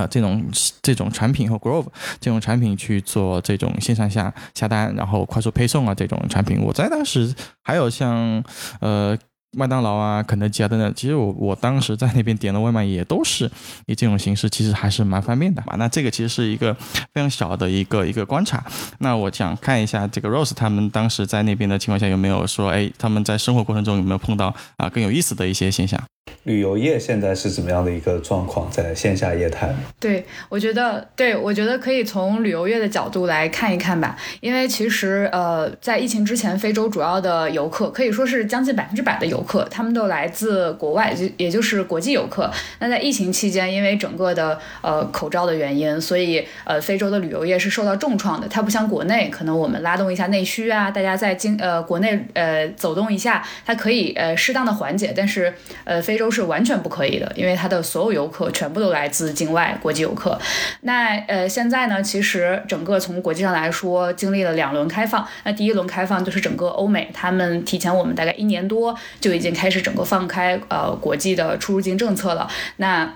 [0.00, 0.44] 啊，这种
[0.82, 1.86] 这种产品和 Grove
[2.20, 8.42] 这种产品去做这种线上下下单，然后快速配送啊，这种产品，我在当时还有像
[8.80, 9.16] 呃。
[9.58, 13.50] 麦当劳啊、肯德基啊等等，其实我我当时在那边点的外卖也都是
[13.86, 15.74] 以这种形式，其实还是蛮方便的吧。
[15.76, 16.72] 那这个其实是一个
[17.12, 18.64] 非常小的一个一个观察。
[19.00, 26.00] 那我想看一下这个 Rose 他们当时在那边的情况下有没有说，哎，他们在生活过程中有没有碰到啊更有意思的一些现象？
[26.44, 28.70] 旅游业现在是怎么样的一个状况？
[28.70, 29.68] 在线下业态？
[30.00, 34.16] 对，我觉得，对我觉得可以从旅游业的角度来看一看吧。
[34.40, 39.40] 因为其实呃，在疫情之前，非洲主要的游客可以说是将近百分之百的游。
[39.42, 42.50] 客他们都来自国外，就也就是国际游客。
[42.78, 48.48] 那在疫情期间，因为整个的呃口罩的原因，所以呃非洲的旅游业是受到重创的。
[48.48, 55.12] 它不像国内，可能我们拉动一下内需啊，大家在经呃国内呃走动一下，它可以呃适当的缓解。
[55.14, 55.52] 但是
[55.84, 60.36] 呃非洲是完全不可以的，因为它的所有游客全部都来自境外国际游客。
[60.80, 65.24] 那呃现在呢，其实整个从国际上来说，经历了两轮开放。
[65.44, 69.30] 那第一轮开放就是整个欧美，他们提前我们大概一年多就。
[69.30, 73.08] 已经开始整个放开呃国际的出入境政策了，那。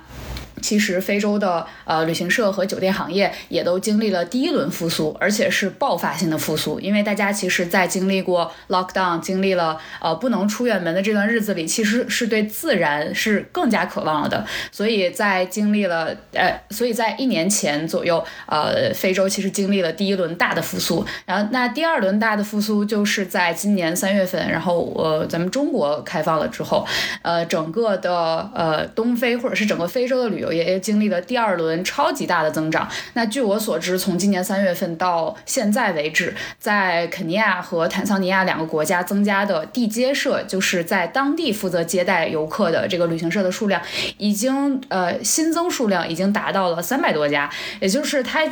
[0.64, 6.80] 其实非洲的呃旅行社和酒店行业也都经历了第一轮复苏，而且是爆发性的复苏。
[6.80, 14.46] 因为大家其实，在经历过 lockdown，经历了呃不能出远门的这段日子里，其实是对自然是更加渴望了的。
[14.72, 21.04] 所以在经历了呃，所以在一年前左右，呃，非洲其实经历了第一轮大的复苏。
[21.26, 26.86] 然后那第二轮大的复苏就是在今年三月份，然后呃咱们中国开放了之后，
[27.20, 30.53] 呃整个的呃东非或者是整个非洲的旅游。
[30.54, 32.88] 也经历了第二轮超级大的增长。
[33.14, 43.80] 那据我所知，从今年三月份到现在为止，在肯尼亚和坦桑尼亚两个国家增加的地接社，就是在当地负责接待游客的这个旅行社的数量，
[44.18, 48.42] 已经呃新增数量已经达到了三百多家，也就是它。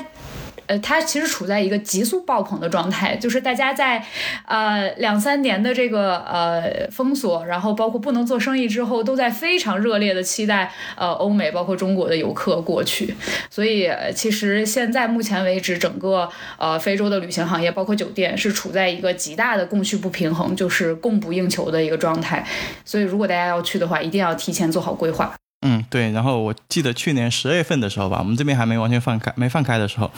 [0.73, 4.03] 呃，它其实处在一个急速爆棚的状态，就是大家在，
[4.47, 13.15] 呃两三年的这个呃封锁，然后包括不能做生意之后，都在非常热烈的期待呃欧美包括中国的游客过去。
[13.51, 22.47] 所以其实现在目前为止，整个呃非洲的旅行行业包括酒店是处在一个极大的供需不平衡，就是供不应求的一个状态。
[22.85, 25.35] 所以如果大家要去的话，一定要提前做好规划。
[25.62, 26.12] 嗯，对。
[26.12, 30.11] 然后我记得去年十月份的时候吧，我们这边还没完全放开，没放开的时候。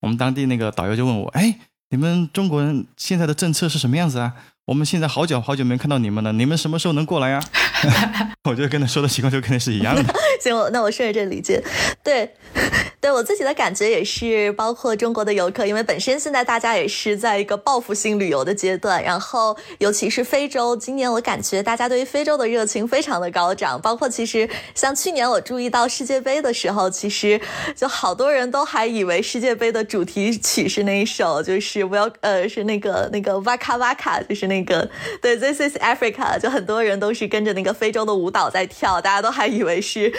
[0.00, 1.58] 我们当地那个导游就问我：“哎，
[1.90, 4.34] 你们中国人现在的政策是什么样子啊？
[4.66, 7.40] 我们现在好久好久没看到你们了，你们什么时候能过来呀？”
[8.48, 10.02] 我觉得跟他说的情况就肯定是一样的。
[10.40, 11.62] 行，那我顺着这理解。
[12.02, 12.34] 对，
[12.98, 23.78] 对我自己的感觉也是，包括中国的游客，因为本身现在大家也是在一个报复性旅游的阶段，然后尤其是非洲，今年我感觉大家对于非洲的热情非常的高涨。
[23.82, 27.38] 包括其实像去年我注意到世界杯的时候，其实
[27.76, 34.88] 就好多人都还以为世界杯的主题曲是那一首，就是 Well，呃，是那个那个 Waka Waka，就是那那个
[35.20, 40.12] 对 This is Africa，就很多人都是跟着那个非洲的舞蹈在跳，大家都还以为是。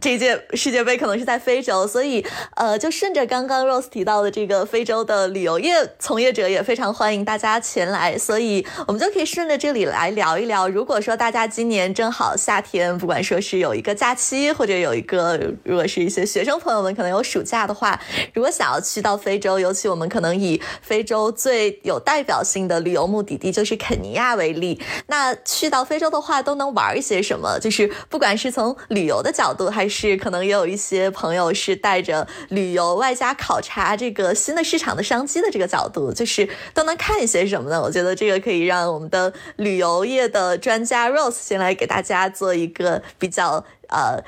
[0.00, 2.24] 这届世界杯可能是在非洲，所以
[2.54, 10.68] 呃，就顺着刚刚 Rose 提到的这个非洲的旅游业从业者也非常欢迎大家前来，所以我们就可以顺着这里来聊一聊。
[10.68, 18.00] 如果说大家今年正好夏天，不管说是有一个假期，或者有一个如果是一些学生朋友们可能有暑假的话，
[18.32, 27.58] 如果想要去到非洲，尤其我们可能以非洲最有代表性的旅游目的地就是肯尼亚为例，那去到非洲的话都能玩一些什么？
[27.58, 37.80] 就是不管是从旅游的角度，还还是可能也有一些朋友是带着旅游外加考察这个新的市场的商机的这个角度，就是都能看一些什么呢？
[37.80, 44.22] 我觉得这个可以让我们的旅游业的专家 Rose 先来给大家做一个比较呃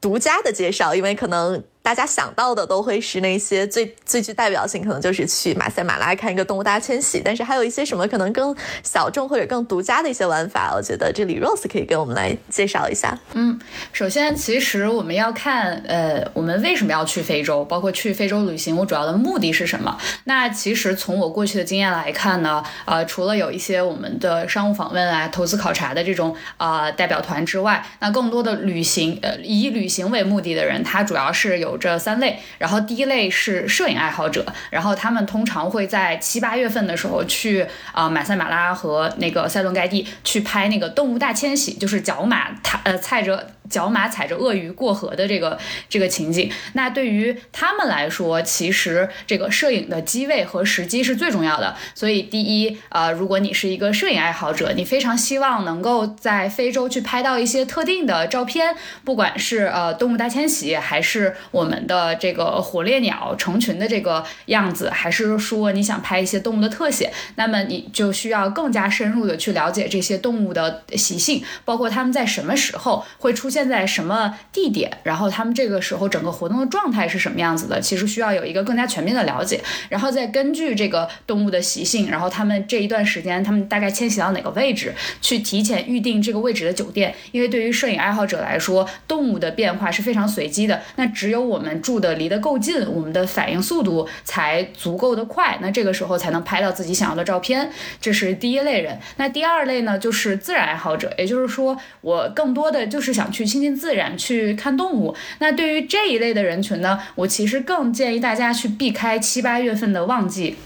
[0.00, 1.62] 独家的介绍，因为可能。
[1.86, 7.22] 大家想到的都会是那些最最具代表性，可能就是去马赛马拉看一个动物大迁徙。
[7.24, 13.16] 但是还有一些什么可能更小众或者更独家的一些玩法，我觉得这里 Rose 可以给我们来介绍一下。
[13.34, 13.56] 嗯，
[13.92, 19.96] 首先其实我们要看，呃，我们为什么要去非洲，包括去非洲旅行，我主要的目的是什么？
[20.24, 31.75] 那其实从我过去的经验来看呢，呃，除了有一些我们的商务访问啊、投资考察的这种啊代表团之外，那更多的旅行，呃，以旅行为目的的人，他主要是有。
[31.76, 43.50] 这三类，然后第一类是摄影爱好者，然后他们通常会在七八月份的时候去啊马赛马拉和那个塞伦盖蒂去拍那个动物大迁徙，就是角马它呃踩着。
[43.68, 51.76] 角马踩着鳄鱼过河的这个这个情景，那对于他们来说，其实这个摄影的机位和时机是最重要的。
[51.94, 73.55] 所以，第一，呃，如果你是一个摄影爱好者，你非常希望能够在非洲去拍到一些特定的照片，不管是呃动物大迁徙，还是我们的这个火烈鸟成群的这个样子，还是说你想拍一些动物的特写，那么你就需要更加深入的去了解这些动物的习性，包括它们在什么时候会出现。
[73.56, 74.98] 现在什么地点？
[75.02, 77.80] 然后他们这个时候整个活动的状态是什么样子的？
[77.80, 87.14] 其实需要有一个更加全面的了解，然后再根据这个动物的习性，然后他们这一段时间他们大概迁徙到哪个位置，去提前预定这个位置的酒店。
[87.32, 90.82] 因为对于摄影爱好者来说，动物的变化是非常随机的。
[90.96, 97.70] 那只有我们住的离得够近，我们的反应速度才足够的快，那这个时候才能拍到自己想要的照片。
[98.02, 99.00] 这是第一类人。
[99.16, 103.45] 那第二类呢，就是自然爱好者，也就是说，我更多的就是想去。
[103.46, 105.14] 亲近自然，去看动物。
[105.38, 110.56] 那对于这一类的人群呢，我其实更建议大家去避开七八月份的旺季。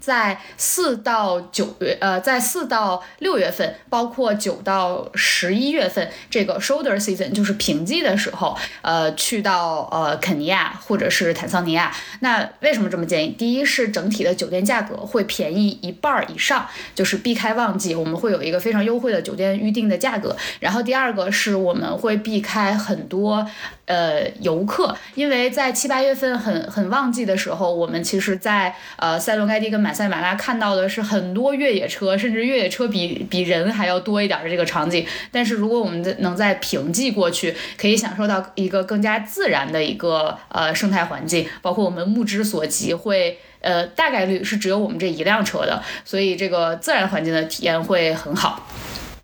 [0.00, 11.94] 在四到九月，呃，在四到六月份，包括九到十一月份，这个 shoulder season 就是平季的时候，呃，去到呃肯尼亚或者是坦桑尼亚。
[12.20, 13.28] 那为什么这么建议？
[13.28, 20.34] 第一是整体的酒店价格会便宜一半以上，就是避开旺季，我们会有一个非常优惠的酒店预订的价格。
[20.60, 23.46] 然后第二个是我们会避开很多。
[23.90, 35.04] 呃，游客，因为在七八月份很很旺季的时候，我们其实，在呃塞伦盖蒂跟马赛马拉看到的是很多越野车，甚至越野车比比人还要多一点的这个场景。
[35.32, 48.64] 但是如果我们能在平季过去，可以享受到一个更加自然的一个呃生态环境，包括我们目之所及会呃大概率是只有我们这一辆车的，所以这个自然环境的体验会很好。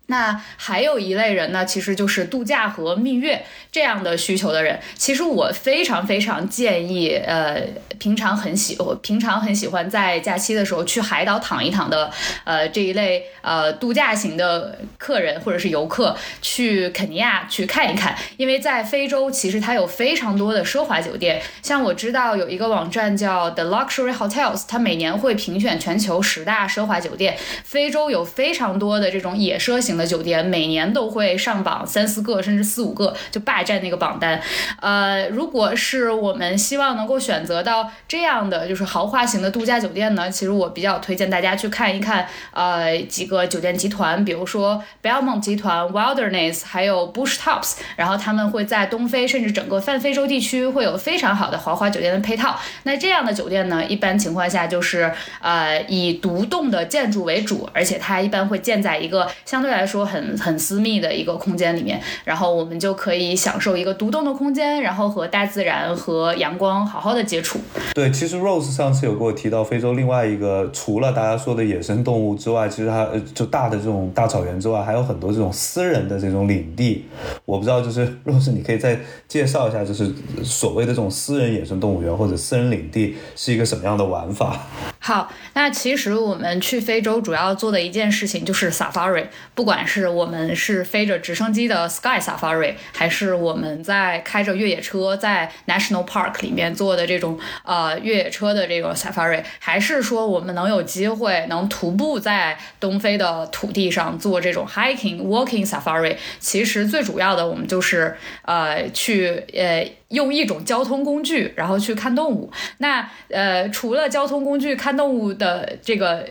[0.09, 4.79] 那还有一类人呢，其实就是度假和蜜月这样的需求的人。
[4.95, 7.61] 其实我非常非常建议，呃，
[7.99, 12.09] 平常很喜平常很喜欢在假期的时候去海岛躺一躺的，
[12.45, 21.41] 呃，这一类呃度假型的客人或者是游客去肯尼亚去看一看，因为在非洲其实它有非常多的奢华酒店。
[21.61, 29.96] 像我知道有一个网站叫 The Luxury Hotels，它每年会评选全球十大奢华酒店，非洲有非常多的这种野奢型。
[29.97, 34.39] 的酒店每年都会上榜三四个，甚至四五个，就霸占那个榜单。
[34.79, 52.59] 呃，如果是我们希望能够选择到这样的就是豪华型的度假酒店呢，其实我比较推荐大家去看一看，呃，几个酒店集团，比如说 Belmont 集团、Wilderness，还有 Bush Tops，然后他们会在东非甚至整个泛非洲地区会有非常好的豪华酒店的配套。
[52.83, 67.57] 那这样的酒店呢，一般情况下就是呃以独栋的建筑为主，而且它一般会建在一个相对来说很很私密的一个空间里面，然后我们就可以享受一个独栋的空间，然后和大自然和阳光好好的接触。
[67.95, 77.05] 对，其实 Rose 上次有给我提到非洲另外一个，除了大家说的野生动物之外，其实它就大的这种大草原之外，还有很多这种私人的这种领地。
[77.45, 80.11] 我不知道，就是 Rose，你可以再介绍一下，就是
[80.43, 84.67] 所谓的这种私人野生动物园或者私人领地是一个什么样的玩法？
[84.99, 89.76] 好，那其实我们去非洲主要做的一件事情就是 Safari，不管。
[89.85, 106.15] 是我们是飞着直升机的 Sky Safari，还是我们在开着越野车在 National Park 里面做的这种呃越野车的这个 Safari，还是说我们能有机会能徒步在东非的土地上做这种 Hiking Walking Safari？
[106.39, 112.51] 其实最主要的我们就是呃去呃用一种交通工具，然后去看动物。
[112.77, 116.27] 那呃除了交通工具看动物的这个。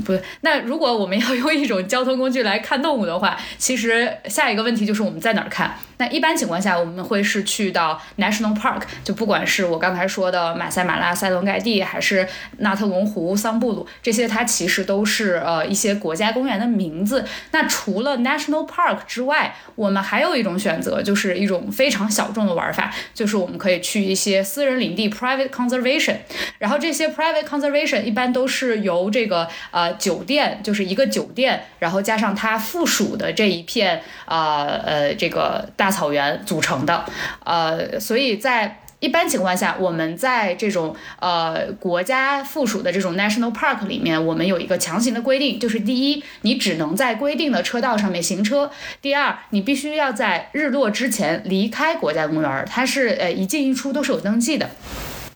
[0.00, 5.76] 不，那如果我们要用一种交通工具来看动物的话，其实下一个问题就是我们在哪儿看？
[5.96, 12.28] 那一般情况下，我们会是去到 national park，就不管是我刚才说的马赛马拉、塞伦盖蒂，还是
[12.58, 17.24] 纳特龙湖、桑布鲁，这些它其实都是呃一些国家公园的名字。
[17.52, 26.16] 那除了 national park 之外，我们还有一种选择，就是一种非常小众的玩法，就是我们可以去一些私人领地 private conservation。
[26.58, 35.68] 然后这些 private conservation 一般都是由这个呃酒店，就是一个酒店，然后加上它附属的这一片啊呃这个。
[35.84, 37.04] 大草原组成的，
[37.44, 48.70] 呃，所以在一般情况下，我们在这种呃国家附属的这种 national park 里面，我们有一个强行的规定，就是第一，你只能在规定的车道上面行车；
[49.02, 54.70] 第二，你必须要在日落之前离开国家公园，它是呃一进一出都是有登记的。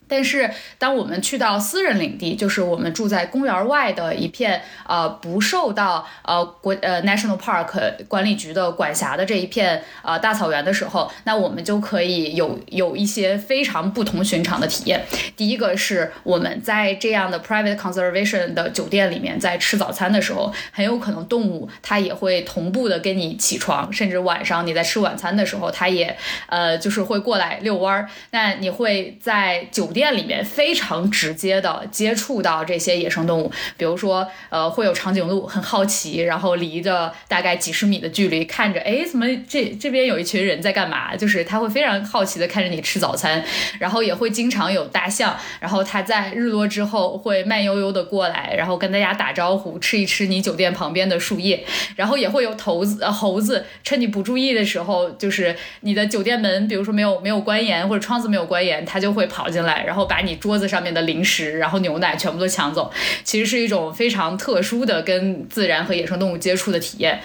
[0.09, 15.05] 但是，当我们去到私人领地，就是我们住在公园外的一片呃不受到呃国呃 National Park 管理局的管辖的这一片呃大草原的时候，那我们就可以有有一些非常不同寻常的体验。
[15.37, 26.17] 第一个是我们在这样的 private conservation 的酒店里面，在吃早餐的时候，很有可能动物它也会同步的跟你起床，甚至晚上你在吃晚餐的时候，它也
[26.47, 28.09] 呃就是会过来遛弯儿。
[28.31, 29.98] 那你会在酒店。
[29.99, 41.13] 店里面非常直接的接触到这些野生动物，比如说，呃，会有长颈鹿很好奇，然后离着大概几十米的距离看着，哎，怎么这这边有一群人在干嘛？
[41.17, 43.43] 就是他会非常好奇的看着你吃早餐，
[43.77, 51.65] 然后也会经常有大象，然后他在日落之后会慢悠悠的过来，然后跟大家打招呼，吃一吃你酒店旁边的树叶，
[51.97, 59.83] 然后也会有头子呃猴子趁你不注意的时候，就是你的酒店门，比如说没有没有关严或者窗子没有关严，它就会跑进来。
[59.89, 67.19] 然后把你桌子上面的零食，然后牛奶全部都抢走，其实是一种非常特殊的跟自然和野生动物接触的体验。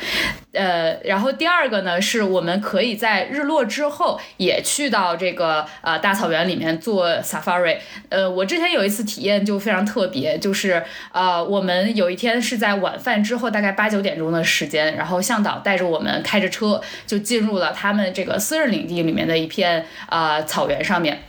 [0.52, 7.76] 呃，然后第二个呢，是我们可以在日落之后也去到这个呃大草原里面做 safari。
[8.08, 21.20] 呃，我之前有一次体验就非常特别，就是呃我们有一天是在晚饭之后大概八九点钟的时间，然后向导带着我们开着车就进入了他们这个私人领地里面的一片啊草原上面。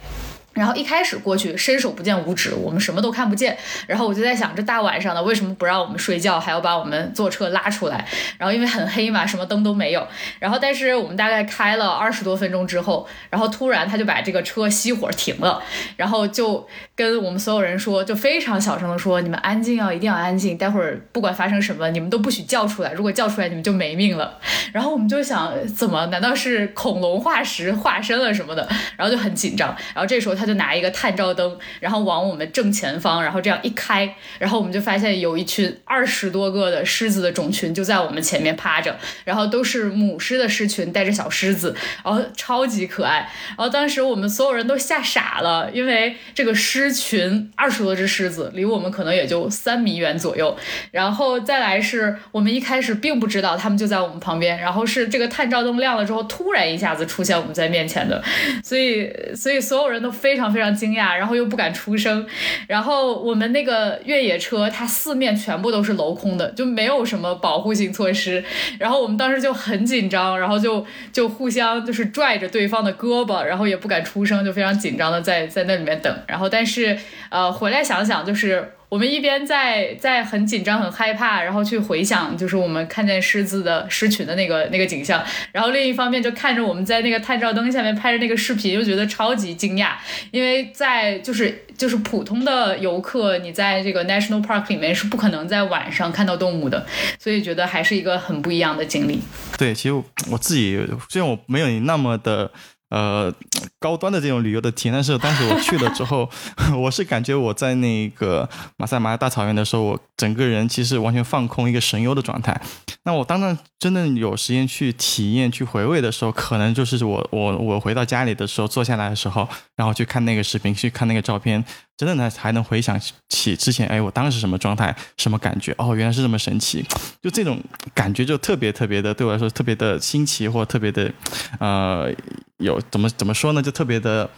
[0.56, 3.56] 然后一开始过去伸手不见五指，我们什么都看不见。
[3.88, 8.08] 然后我就在想，这大晚上的为什么不让我们睡觉，还要把我们坐车拉出来？
[8.38, 10.08] 然后因为很黑嘛，什么灯都没有。
[10.40, 15.62] 然后但是我们大概开了二十多分钟之后，然后突然他就把这个车熄火停了，
[15.98, 16.66] 然后就
[16.96, 20.58] 跟我们所有人说，就非常小声的说：“你们安静啊，一定要安静。
[20.58, 22.94] 待会儿不管发生什么，你们都不许叫出来。
[22.94, 24.40] 如果叫出来，你们就没命了。”
[24.72, 26.06] 然后我们就想，怎么？
[26.06, 28.66] 难道是恐龙化石化身了什么的？
[28.96, 29.76] 然后就很紧张。
[29.94, 30.45] 然后这时候他。
[30.46, 43.30] 就拿一个探照灯，然后往我们正前方，然后这样一开，然后我们就发现有一群二十多个的狮子的种群就在我们前面趴着，然后都是母狮的狮群带着小狮子，然后超级可爱。
[43.50, 50.56] 然后当时我们所有人都吓傻了，因为这个狮群二十多只狮子离我们可能也就三米远左右，
[50.92, 58.24] 然后再来是我们一开始并不知道他们就在我们旁边，然后是这个探照灯亮了之后，突然一下子出现我们在面前的，
[58.64, 62.28] 所以所以所有人都非非常非常惊讶，然后又不敢出声，
[62.68, 68.44] 然后我们那个越野车它四面全部都是镂空的，就没有什么保护性措施，
[68.78, 78.74] 然后我们当时就很紧张，然后就就互相就是拽着对方的胳膊，然后也不敢出声，就非常紧张的在在那里面等，然后但是呃回来想想就是。
[78.88, 89.94] 我们一边在在很紧张、很害怕，然后去回想，就是我们看见狮子的狮群的那个那个景象，然后另一方面就看着我们在那个探照灯下面拍的那个视频，又觉得超级惊讶，
[90.32, 96.86] 因为在就是就是普通的游客，你在这个 national park 里面是不可能在晚上看到动物的，
[97.20, 99.20] 所以觉得还是一个很不一样的经历。
[99.58, 99.96] 对，其实
[100.30, 100.80] 我自己
[101.10, 102.52] 虽然我没有你那么的。
[102.90, 103.34] 呃，
[103.80, 106.30] 高端的这种旅游的体验，但是当时我去了之后，
[106.78, 112.60] 我是感觉我在那个马赛马拉大草原的时候，我整个人其实完全放空一个神游的状态。
[113.04, 121.64] 那我当然真的有时间去体验、去回味的时候，可能就是我我我回到家里的时候，坐下来的时候，然后去看那个视频，去看那个照片。
[121.98, 125.74] 真的呢，还能回想起之前，哎，我当时什么状态，什么感觉？
[125.78, 126.86] 哦，原来是这么神奇，
[127.22, 127.62] 就这种
[127.94, 131.12] 感觉就特别特别的，对我来说特别的新奇，或特别的，
[131.60, 132.14] 呃，
[132.58, 133.62] 有怎么怎么说呢？
[133.62, 134.30] 就特别的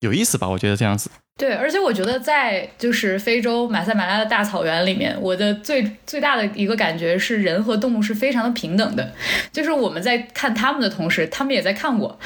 [0.00, 0.48] 有意思吧？
[0.48, 1.10] 我觉得这样子。
[1.38, 9.12] 对，而且我觉得在就是非洲马赛马拉的大草原里面，我的最最大的一个感觉是人和动物是非常的平等的。
[9.52, 12.18] 就是我们在看他们的同时，他们也在看我。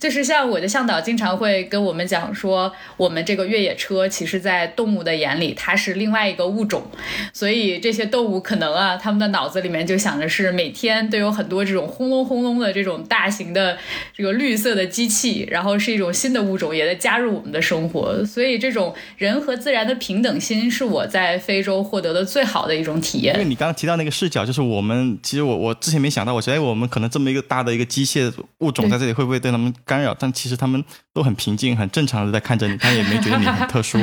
[0.00, 6.90] 就是像我的向导经常会跟我们讲说，我们这个越野车其实，在动物的眼里，它是另外一个物种。
[7.32, 13.78] 所以这些动物可能啊，他们的脑子里面就想着是每天都有很多这种轰隆轰隆的这种大型的
[14.12, 18.24] 这个绿色的机器，然后是一种新的物种也在加入我们的生活。
[18.24, 18.55] 所以。
[18.58, 23.34] 这种人和自然的平等心是我在非洲获得的最好的一种体验。
[23.34, 30.14] 因为你刚刚提到那个视角，就是我们其实我我之前没想到，我觉得我们可能这么一个大的一个机械物种在这里会不会对他们干扰？
[30.18, 30.82] 但其实他们
[31.12, 33.98] 都很平静、很正常的在看着你，他也没觉得你很特殊。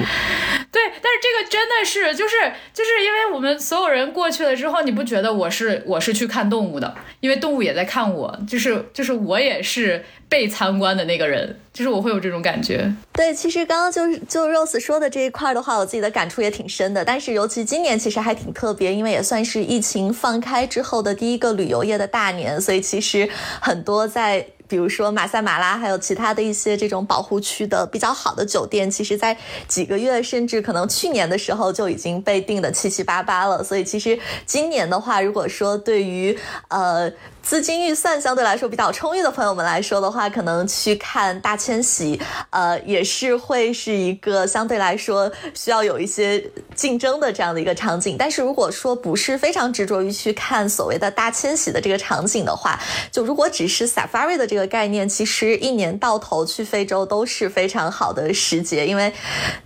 [1.23, 2.35] 这个真的是就是
[2.73, 6.93] 就是因为我们所有人过去了之后，你不觉得我是我是去看动物的？
[7.21, 10.03] 因为动物也在看我，就是就是我也是。
[10.29, 12.91] 被参观的那个人，就是我会有这种感觉。
[13.13, 17.05] 对，其实刚刚就是就 Rose 说的这一块的话，我自己的感触也挺深的。
[17.05, 23.29] 但是尤其今年其实还挺特别，因为也算是疫情放开之后的第一个旅游业的大年，所以其实
[23.61, 24.43] 很多在。
[24.73, 33.63] 比如说马赛马拉，还有其他的一些这种保护区的比较好的酒店，其实，在几个月甚至可能去年的时候就已经被订的七七八八了。
[33.63, 34.17] 所以，其实
[34.47, 36.35] 今年的话，如果说对于
[36.69, 37.07] 呃
[37.43, 42.19] 资金预算相对来说比较充裕的朋友们来说的话，可能去看大迁徙，
[42.49, 48.15] 呃，也是会是一个相对来说需要有一些竞争的这样的一个场景。
[48.17, 52.79] 但是，如果说不是非常执着于去看所谓的大迁徙的这个场景的话，
[53.11, 54.63] 就如果只是 Safari 的这个。
[54.73, 59.13] 概念其实一年到头去非洲都是非常好的时节，因为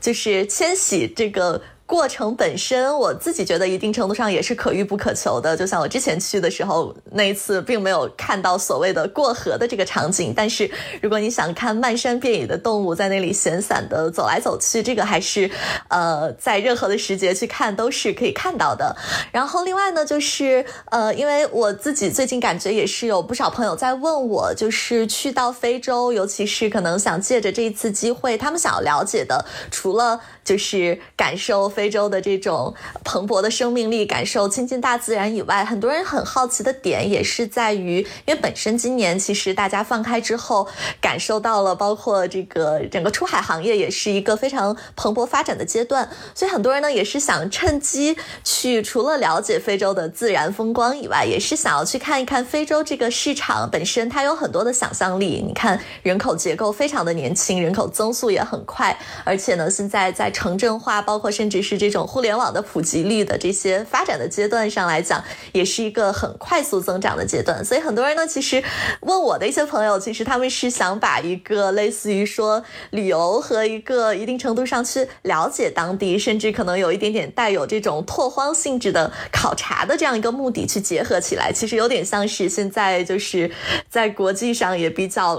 [0.02, 1.62] 就是迁徙这个。
[1.88, 5.56] 过程本身，我自己觉得一定程度上也是可遇不可求的。
[5.56, 10.34] 就像我之前去的时候，那一次并没有看到所谓的过河的这个场景。
[10.36, 10.70] 但是，
[11.02, 15.50] 如果你想看漫山遍野的动物在那里闲散的走来走去，这个还是
[15.88, 18.94] 呃在任何的时节去看都是可以看到的。
[19.32, 31.72] 然后另外呢，就是呃，因为我自己最近感觉也是有不少朋友在问我，就是去到非洲，尤其是可能想借着这一次机会，他们想要了解的，除了就是感受。
[31.78, 32.74] 非洲的这种
[33.04, 40.68] 蓬勃的生命力，感受亲近大自然以外，很多人很好奇的点也是在于，因为本身今年其实大家放开之后，
[41.00, 55.44] 感受到了，包括这个整个出海行业也是一个非常蓬勃发展的阶段，所以很多人呢也是想趁机去，除了了解非洲的自然风光以外，也是想要去看一看非洲这个市场本身，它有很多的想象力。
[55.46, 67.64] 你看人口结构非常的年轻，人口增速也很快，而且呢现在在城镇化，包括甚至是这种互联网的普及率的这些发展的阶段上来讲，也是一个很快速增长的阶段。
[67.66, 68.64] 所以很多人呢，其实
[69.02, 83.52] 问我的一些朋友，其实他们是想把一个类似于说旅游和一个一定程度上去了解当地，甚至可能有一点点带有这种拓荒性质的考察的这样一个目的去结合起来，其实有点像是现在就是
[83.90, 85.36] 在国际上也比较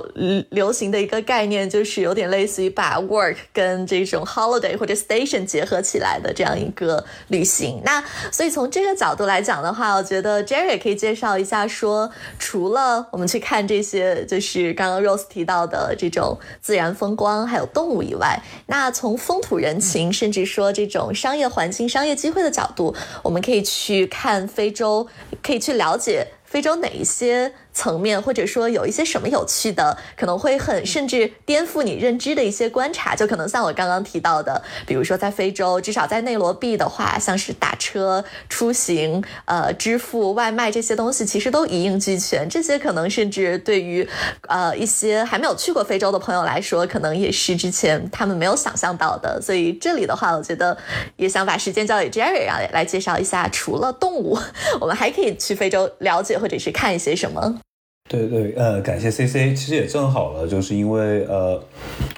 [0.50, 7.80] 流行的一个概念，就是有点类似于把 work 跟这种 holiday 或者 station 结合起来的这样一个旅行。
[7.84, 25.06] 那所以从这个角度来讲的话，我觉得 Jerry 可以介绍一下，说除了我们去看这些，就是刚刚 Rose 提到的这种自然风光，还有动物以外，那从风土人情，甚至说这种商业环境、商业机会的角度，我们可以去看非洲，
[25.42, 27.54] 可以去了解非洲哪一些。
[27.78, 42.48] 层面，或者说有一些什么有趣的，可能会很甚至颠覆你认知的一些观察，就可能像我刚刚提到的，比如说在非洲，至少在内罗毕的话，像是打车、出行、呃支付、外卖这些东西，其实都一应俱全。
[42.48, 44.08] 这些可能甚至对于
[44.48, 49.40] 呃一些还没有去过非洲的朋友来说，可能也是之前他们没有想象到的。
[49.40, 50.76] 所以这里的话，我觉得
[51.14, 54.36] 也想把时间交给 Jerry 啊，来介绍一下，除了动物，
[54.80, 57.60] 我们还可以去非洲了解或者是看一些什么。
[58.08, 61.62] 对对，呃，感谢 C C，其实也正好了，就是因为呃，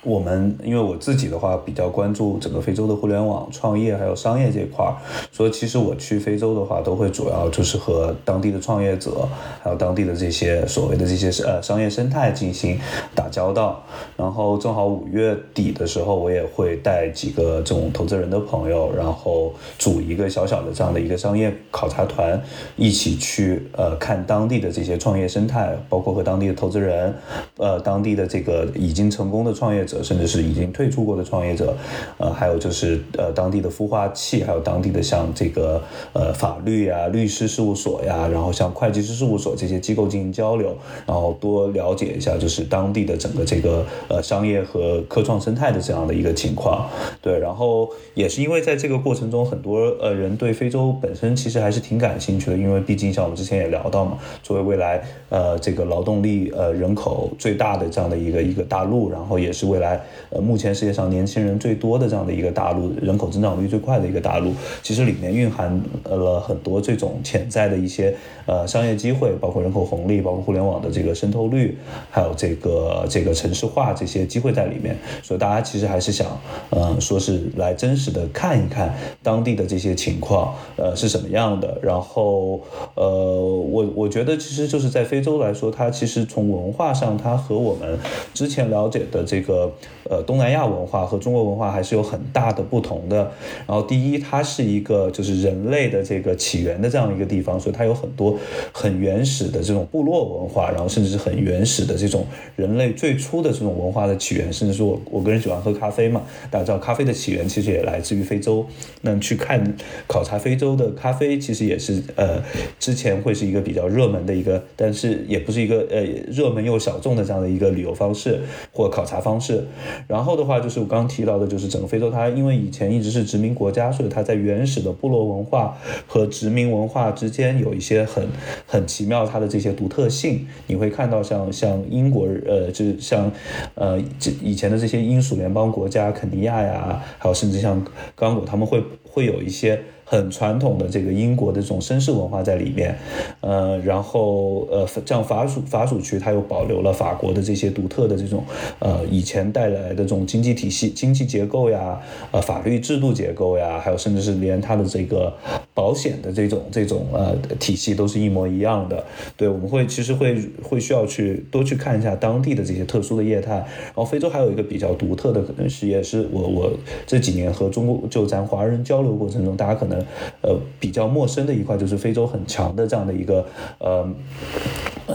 [0.05, 4.95] 我们因为我自己的话比较关注整个非洲的互联网创业还有商业这块儿，
[5.32, 9.28] 所以其实我去非洲的话，都会主要就是和当地的创业者，
[9.61, 12.78] 还有当地的这些所谓的这些呃商业生态进行
[13.12, 13.82] 打交道。
[14.16, 22.41] 然后正好五月底的时候，我也会带几个这种投资人的朋友，然后组一个小小的这样的一个商业考察团，
[22.76, 25.76] 一起去呃看当地的这些创业生态。
[25.88, 27.14] 包括和当地的投资人，
[27.56, 31.74] 呃，当地的这个已经成功的创业者，甚至是已经退出过的创业者，
[32.18, 40.76] 呃，还有就是呃当地的孵化器，还有当地的像这个呃法律呀、律师事务所呀，然后像会计师事务所这些机构进行交流，
[41.06, 46.86] 然后多了解一下就是当地的整个这个呃商业和科创生态的这样的一个情况。
[47.22, 55.69] 对，然后也是因为在这个过程中，很多呃人对非洲本身其实还是挺感兴趣的，因为毕竟像我们之前也聊到嘛，作为未来呃这。
[55.70, 60.00] 这个劳动力呃人口最大的这样的一个一个大陆，然后也是未来
[60.30, 64.52] 呃目前世界上年轻人最多的这样的一个大陆，人口增长率最快的一个大陆，
[64.82, 68.12] 其实里面蕴含了很多这种潜在的一些
[68.46, 71.78] 呃商业机会，包括人口红利，包括互联网的这个渗透率，
[72.10, 74.96] 还有这个这个城市化这些机会在里面。
[75.22, 76.26] 所以大家其实还是想
[76.70, 78.92] 嗯说是来真实的看一看
[79.22, 81.78] 当地的这些情况呃是什么样的。
[81.80, 82.60] 然后
[82.96, 85.59] 呃我我觉得其实就是在非洲来说。
[85.61, 87.98] 说它其实从文化上，它和我们
[88.32, 89.70] 之前了解的这个
[90.08, 93.30] 呃东南亚文化和中国文化还是有很大的不同的。
[93.66, 98.38] 然后第一，它是一个就是人类的这个起源的这样一个地方，所以它有很多
[98.72, 102.24] 很原始的这种部落文化，然后甚至是很原始的这种
[102.56, 104.50] 人类最初的这种文化的起源。
[104.50, 108.64] 甚至是我我个人喜欢喝咖啡嘛，大家知道咖啡的起源其实也来自于非洲。
[109.02, 109.62] 那去看
[110.06, 112.42] 考察非洲的咖啡，其实也是呃
[112.78, 115.49] 之前会是一个比较热门的一个，但是也。
[115.51, 118.40] 是一个呃热门又小众的这样的一个旅游方式
[118.72, 119.64] 或考察方式，
[120.07, 125.76] 然后的话就是我刚刚提到的，就是整个非洲它因为以前一直是殖民国家，所以它在原始的部落文化
[126.07, 128.26] 和殖民文化之间有一些很
[128.66, 130.46] 很奇妙它的这些独特性。
[130.66, 133.30] 你会看到像像英国呃就是像
[133.74, 137.84] 呃这以前的这些英属联邦国家肯尼亚呀，还有甚至像
[138.14, 139.80] 刚果他们会会有一些。
[140.11, 142.98] 很传统的这个英国的这种绅士文化在里面，
[143.42, 148.42] 呃，然后呃，像法属法属区，它又保留了法国的这些独特的这种
[148.80, 152.00] 呃以前带来的这种经济体系、经济结构呀，
[152.32, 155.32] 呃，法律制度结构呀，还有甚至是连它的这个
[155.72, 159.04] 保险的这种这种呃体系都是一模一样的。
[159.36, 163.54] 对，我们会其实会会需要去多去看一下当地的这些特殊的业态。
[163.54, 166.72] 然后非洲还有一个比较独特的，可能是也是我我
[167.06, 169.99] 这几年和中国就咱华人交流过程中，大家可能。
[170.42, 173.46] 呃，比较陌生的一块就是非洲很强的这样的一个
[173.78, 174.07] 呃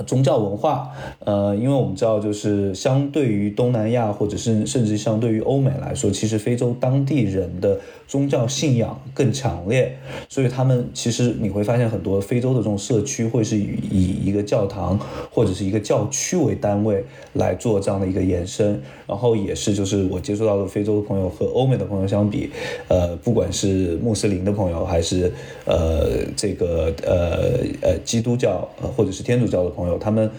[0.06, 7.80] 宗教文化，呃，因为我们知道，就是相对于东南亚或者是甚至相对于欧美来说，其实非洲当地人的。
[8.08, 9.98] 宗教信仰更强烈，
[10.30, 15.00] 所以他们其实你会发现很多非洲的这种社区会是以一个教堂
[15.32, 17.04] 或者是一个教区为单位
[17.34, 22.52] 来做这样的一个延伸，然后也是就是我接触到的非洲的朋友和欧美的朋友相比，
[22.88, 25.32] 呃，不管是穆斯林的朋友还是
[25.66, 30.30] 呃这个呃呃基督教或者是天主教的朋友，他们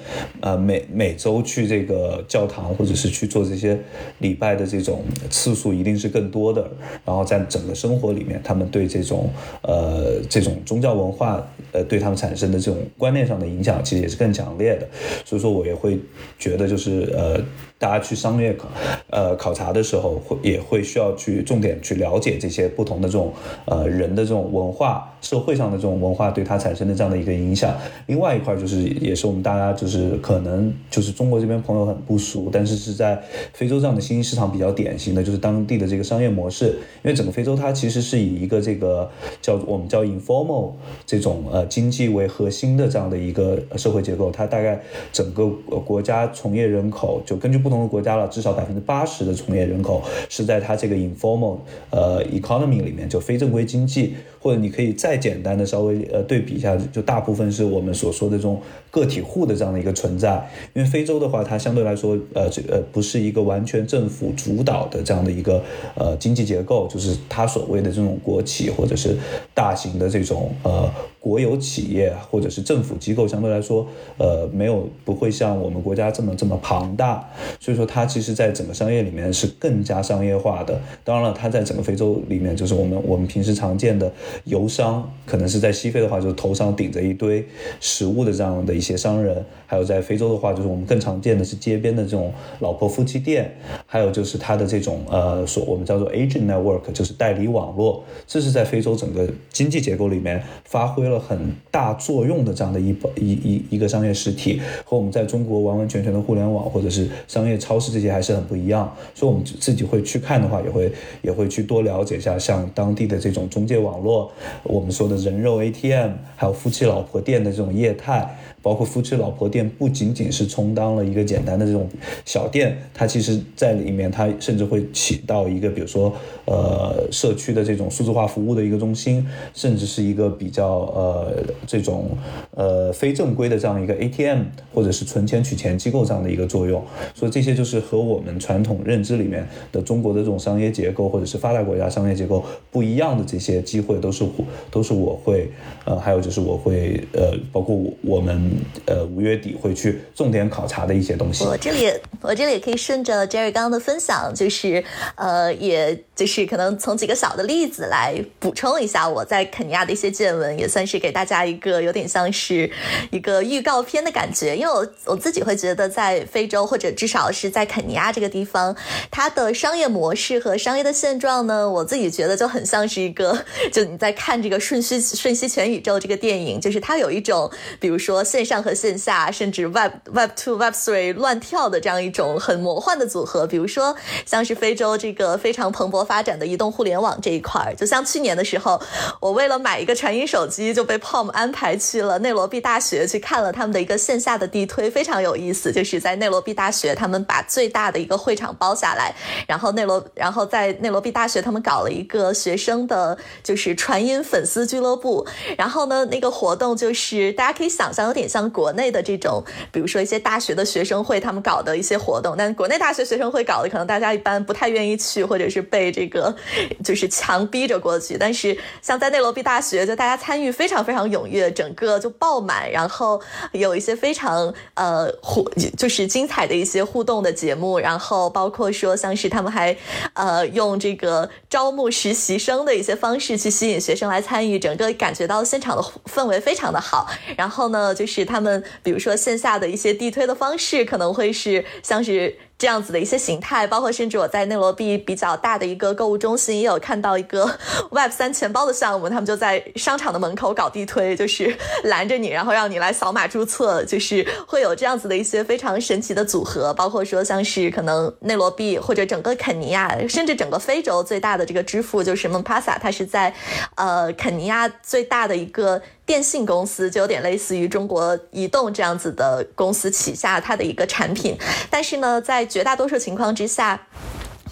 [0.40, 3.78] 呃每每周去这个教堂或者是去做这些
[4.18, 6.70] 礼拜的这种次数一定是更多的，
[7.04, 7.44] 然后在。
[7.56, 9.30] 整个生活里面，他们对这种
[9.62, 14.86] 呃这种宗教文化呃对他们产生的这种观念上的影响，其实也是更强烈的。
[15.24, 15.98] 所以说我也会
[16.38, 17.40] 觉得就是呃。
[17.78, 18.68] 大家去商业考，
[19.10, 23.30] 呃考察的时候，会也会需要去重点去了解这些不同的这种
[23.66, 27.76] 呃人的这种文化，社会上的这种文化对他产生的这样的一个影响。
[28.06, 36.68] 另外一块就是，也是我们大家就是可能就是中国这边朋友很不熟，但是是在非洲这样的新兴市场比较典型的就是当地的这个商业模式。
[37.04, 39.10] 因为整个非它其实是以一个这个
[39.42, 40.72] 叫我们叫 informal
[41.04, 44.80] 这种呃经济为核心的这样的一个社会结构，它大概
[45.12, 45.46] 整个
[45.84, 47.60] 国家从业人口就根据。
[47.66, 51.56] 不同的国家了，至少百分之八十的从业人口是在它这个 informal
[51.90, 54.14] 呃 economy 里面，就非正规经济，
[54.46, 60.48] 或者你可以再简单的稍微呃对比一下，就大部分是我们所说的这种个体户的这样的一个存在。
[60.72, 65.60] 因为非洲的话，它相对来说呃这呃不是一个完全政府主导的这样的一个
[65.96, 69.16] 呃经济结构，就是它所谓的这种国企或者是
[69.52, 70.88] 大型的这种呃。
[71.26, 73.84] 国有企业或者是政府机构相对来说，
[74.16, 80.80] 呃，没有不会像我们国家这么这么庞大，所以说它其实在整个商业里面是更加商业化的。
[81.02, 84.12] 当然了，它在整个非洲里面，就是我们我们平时常见的
[84.44, 87.44] 游商，可能是在西非的话，就是头上顶着一堆
[87.80, 89.34] 食物的这样的一些商人；
[89.66, 93.52] 还有在非洲的话，就是我们更常见的是街边的这种老婆夫妻店，
[93.84, 98.04] 还有就是它的这种呃，所我们叫做 agent network，就是代理网络。
[98.28, 101.15] 这是在非洲整个经济结构里面发挥了。
[101.18, 101.38] 很
[101.70, 108.94] 大作用的这样的一一一一个商业实体，和我们在中国完完全全的互联网或者是商业超市这些还是很不一样。
[109.14, 110.92] 所以，我们自己会去看的话，也会
[111.22, 114.30] 也会去多了解一下，像当地的这种中介网络，
[114.62, 118.36] 我们说的人肉 ATM，还有夫妻老婆店的这种业态。
[118.62, 121.88] 包括夫妻老婆店不仅仅是充当了一个简单的这种
[122.24, 126.12] 小店，它其实在里面，它甚至会起到一个，比如说，
[126.46, 131.32] 呃，社区的这种数字化服务的一个中心，甚至是一个比较呃
[131.66, 132.16] 这种
[132.52, 136.82] 呃非正规的这样一个 ATM 或者是存钱取钱机构这样的一个作用。
[137.14, 144.24] 所以这些就是和我们传统认知里面的中国的这种商业结构或者是发达国家商业结构不一样的这些机会，都是
[144.70, 145.50] 都是我会
[145.84, 148.50] 呃，还有就是我会呃，包括我我们。
[148.86, 151.44] 呃，五月底会去重点考察的一些东西。
[151.44, 151.90] 我这里，
[152.20, 154.82] 我这里也可以顺着 Jerry 刚刚的分享，就是
[155.16, 162.70] 呃，也就是可能从几个小的例子来补充一下我在肯尼亚的一些见闻，也算是给大家一个有点像是
[163.10, 164.56] 一个预告片的感觉。
[164.56, 168.74] 因为我我自己会觉得，在非洲或者至少是在肯尼亚这个地方，
[169.10, 178.46] 它的商业模式和商业的现状呢，我自己觉得就很像是一个，就你在看这个《瞬息瞬息全宇宙》这个电影，就是它有一种，比如说线。
[178.46, 188.80] 上和线下，甚至 Web Web Two Web Three 乱跳的这样一种很魔幻的组合，比如说像是非洲这个非常蓬勃发展的移动互联网这一块儿，就像去年的时候，
[189.18, 195.72] 我为了买一个传音手机，就被 Palm 安排去了内罗毕大学去看了他们的一个线下的地推，非常有意思。
[195.72, 199.12] 就是在内罗毕大学，他们把最大的一个会场包下来，
[199.48, 205.26] 然后内罗，然后在内罗毕大学，他们搞了一个学生的，就是传音粉丝俱乐部。
[205.58, 208.26] 然后呢，那个活动就是大家可以想象，有点。
[208.26, 209.42] 像国内的这种，
[209.72, 216.36] 比如说一些大学的学生会，他们搞的一些活动，但国内大学学生会搞的，可能大家一般不太愿意去，或者是被这个
[216.84, 218.18] 就是强逼着过去。
[218.18, 223.18] 但是像在内罗毕大学，就大家参与非常非常踊跃，整个就爆满，然后
[223.52, 229.74] 有一些非常呃互就是精彩的一些互动的节目，然后包括说像是他们还
[230.12, 237.08] 呃用这个招募实习生的一些方式去吸引学生来参与，整个感觉到现场的氛围非常的好。
[237.34, 238.26] 然后呢，就是。
[238.26, 242.36] 他们比如说线下的一些地推的方式，可能会是像是。
[242.58, 247.44] 这样子的一些形态，包括甚至我在内罗毕比较大的一个购物中心，也有看到一个
[247.92, 251.54] Web 三钱包的项目，他们就在商场的门口搞地推，就是
[251.84, 263.34] 拦着你，然后让你来扫码注册，就是会有这样子的一些非常神奇的组合，包括说像是可能内罗毕或者整个肯尼亚，甚至整个非洲最大的这个支付就是 m o n p a s a 它是在
[263.74, 271.36] 呃肯尼亚最大的一个电信公司，就有点类似于中国移动这样子的公司旗下它的一个产品，
[271.68, 273.86] 但是呢，在绝大多数情况之下。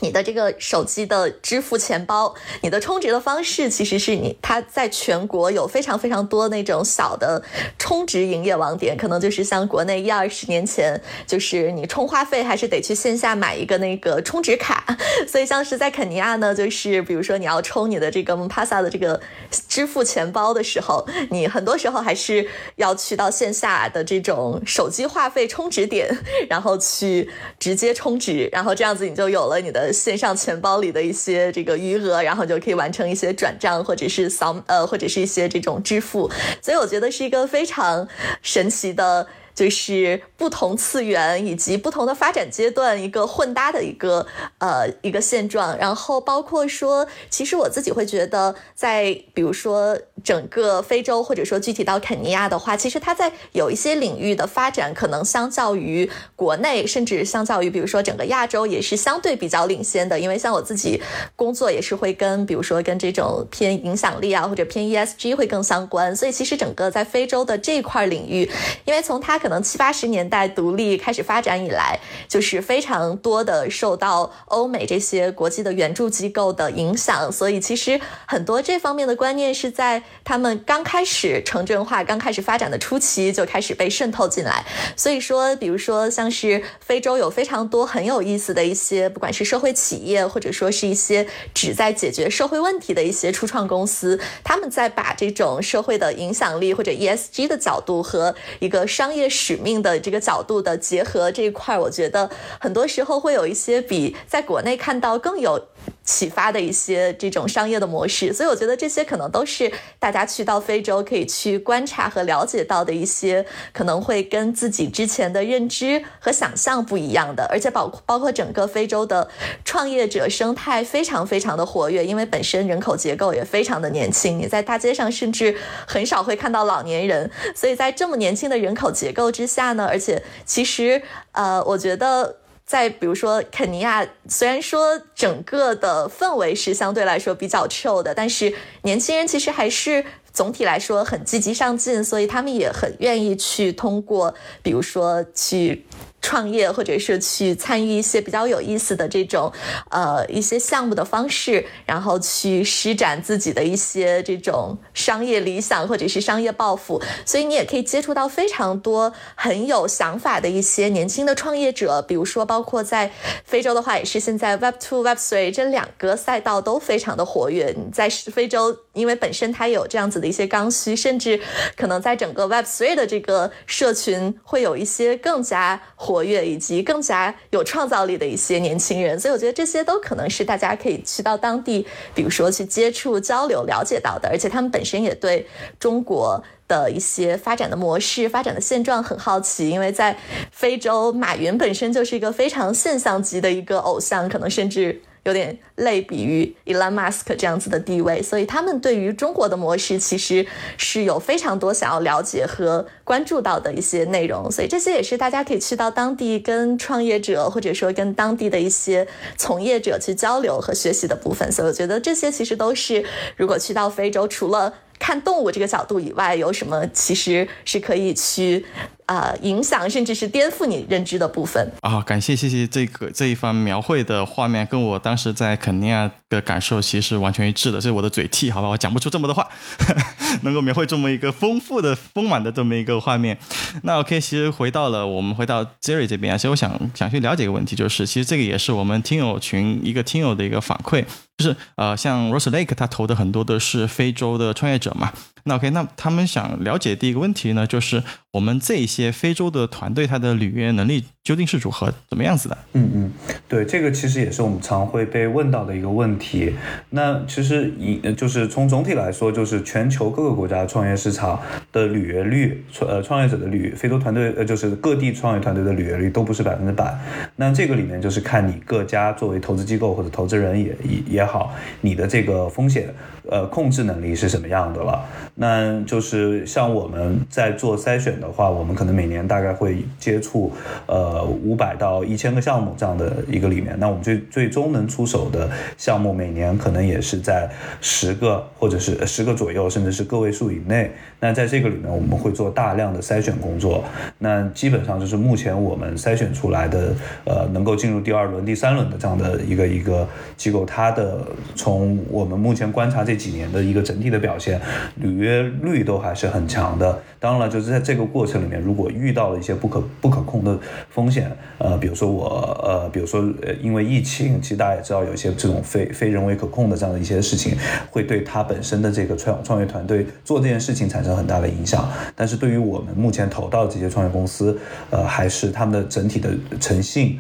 [0.05, 7.42] 你的这个手机的支付钱包，你的充值的方式其实是你，它在全国有非常非常多那种小的
[7.78, 14.84] 充值营业网点，可能就是像国内一二十年前，就是你充话费还是得去线下买一个那个充值卡，
[15.26, 19.18] 所以像是在肯尼亚呢，就是比如说你要充你的这个 m p a s a 的这个
[19.66, 22.46] 支付钱包的时候，你很多时候还是
[22.76, 26.14] 要去到线下的这种手机话费充值点，
[26.50, 36.30] 然后去直接充值，然后这样子你就有了你的线上钱包里的一些这个余额，然后就可以完成一些转账或者是扫呃或者是一些这种支付。
[36.61, 38.07] 所以我觉得是一个非常
[38.42, 39.26] 神奇的。
[39.55, 44.26] 就是不同次元以及不同的发展阶段一个混搭的一个
[44.59, 60.18] 呃一个现状，然后包括说，其实我自己会觉得，在比如说整个非洲或者说具体到肯尼亚的话，其实它在有一些领域的发展，可能相较于国内，甚至相较于比如说整个亚洲，也是相对比较领先的。
[60.18, 61.00] 因为像我自己
[61.36, 68.50] 工作也是会跟比如说跟这种偏影响力啊或者偏 ESG 会更相关，所以其实整个在非洲的这块领域，
[68.84, 84.64] 因为从它可能七八十年代独立开始发展以来，就是非常多的受到欧美这些国际的援助机构的影响，所以其实很多这方面的观念是在他们刚开始城镇化、刚开始发展的初期就开始被渗透进来。
[84.97, 99.74] 所以说，比如说像是非洲有非常多很有意思的一些，不管是社会企业，或者说是一些旨在解决社会问题的一些初创公司，他们在把这种社会的影响力或者 ESG 的角度和一个商业使命。
[99.82, 105.61] 的这个角度的结合这一块，我觉得很多时候会有一些比在国内看到更有。
[106.03, 119.28] 启发的一些这种商业的模式，所以我觉得这些可能都是大家去到非洲可以去观察和了解到的一些可能会跟自己之前的认知和想象不一样的，而且包包括整个非洲的
[119.64, 125.55] 创业者生态非常非常的活跃，因为本身人口结构也非常的年轻，你在大街上甚至
[125.87, 131.02] 很少会看到老年人，所以在这么年轻的人口结构之下呢，而且其实
[131.32, 132.36] 呃，我觉得。
[132.66, 138.54] 在比如说肯尼亚，虽然说整个的氛围是相对来说比较 chill 的，但是
[138.84, 140.02] 年轻人其实还是
[140.32, 145.84] 总体来说很积极上进，所以他们也很愿意去通过，比如说去。
[146.24, 149.52] 创业或者是去参与一些比较有意思的这种，
[149.90, 163.12] 呃，一些项目的方式，然后去施展自己的一些这种商业理想或者是商业抱负，所以你也可以接触到非常多很有想法的一些年轻的创业者，比如说包括在
[163.44, 167.76] 非洲的话，也是现在 Web Two、Web Three 这两个赛道都非常的活跃。
[167.92, 171.38] 在非洲，因为本身它有这样子的一些刚需，甚至
[171.76, 176.13] 可能在整个 Web Three 的这个社群会有一些更加活。
[176.14, 181.84] 活跃以及更加有创造力的一些年轻人，所以我觉得这些都可能是大家可以去到当地，
[182.14, 184.28] 比如说去接触、交流、了解到的。
[184.28, 185.44] 而且他们本身也对
[185.80, 190.16] 中国的一些发展的模式、发展的现状很好奇，因为在
[190.52, 195.02] 非洲，马云本身就是一个非常现象级的一个偶像，可能甚至。
[195.24, 200.46] 有点类比于 Elon Musk 这样子的地位，所以他们对于中国的模式其实
[200.76, 209.06] 是有非常多想要了解和关注到的一些内容，所以这些也是大家可以去到当地跟创业者或者说跟当地的一些
[209.36, 211.50] 从业者去交流和学习的部分。
[211.50, 213.04] 所以我觉得这些其实都是
[213.36, 218.64] 如果去到非洲，除了看动物这个角度以外，有什么其实是可以去。
[219.07, 222.01] 啊，影响甚至是颠覆你认知的部分啊！
[222.07, 227.78] 感谢谢谢这个这一番描绘的画面，跟我当时在肯尼亚的感受其实是完全一致的。
[227.78, 229.47] 这是我的嘴替，好吧，我讲不出这么多话，
[230.40, 233.36] 能够描绘这么一个丰富的、丰满的这么一个画面。
[233.82, 241.05] 那 OK，其实回到了我们回到 Jerry 这边啊，其实我想想去了解一个问题，就是其实这个也是我们听友群一个听友的一个反馈，
[241.37, 245.12] 就是呃，像 Rose Lake 他投的很多的是非洲的创业者嘛。
[245.47, 252.57] 那 OK，那他们想了解第一个问题呢，就是我们这些非洲的团队，它的履约能力究竟是如何、怎么样子的？
[252.72, 253.12] 嗯嗯，
[253.47, 256.55] 对，这个其实也是我们常会被问到的一个问题。
[256.88, 261.38] 那其实以就是从总体来说，就是全球各个国家创业市场
[261.70, 266.99] 的履约率，创呃创业者的履非洲团队呃就是各地创业团队的履约率都不是百分之百。
[267.36, 272.88] 那这个里面就是看你各家作为投资机构或者投资人也也也好，你的这个风险。
[273.30, 275.04] 呃，控制能力是什么样的了？
[275.34, 280.52] 那就是像我们在做筛选的话，我们可能每年大概会接触
[280.86, 287.50] 呃五百到一千个项目这样的一个里面，那我们最最终能出手的项目，每年可能也是在
[287.80, 290.90] 十个或者是十个左右，甚至是个位数以内。
[291.18, 293.82] 那在这个里面我们会做大量的筛选工作。
[294.18, 296.94] 那基本上就是目前我们筛选出来的，
[297.24, 300.06] 呃，能够进入第二轮、第三轮的这样的一个一个
[300.36, 301.18] 机构，它的
[301.56, 304.60] 从我们目前观察这几年的一个整体的表现，
[304.96, 307.02] 履约率都还是很强的。
[307.18, 310.58] 当然了，就是在这个过程里面，如果遇到了一些不可不可控的
[310.90, 312.26] 风险，呃，比如说我，
[312.62, 317.56] 呃，比如说呃，因为疫情，其实大家也知道，有一些这种非非人为可控的这样的一些事情，
[317.90, 321.88] 会对他本身的这个创创业团队做这件事情产生很大的影响。
[322.14, 324.58] 但是对于我们目前投到的这些创业公司，
[324.90, 327.18] 呃，还是他们的整体的诚信、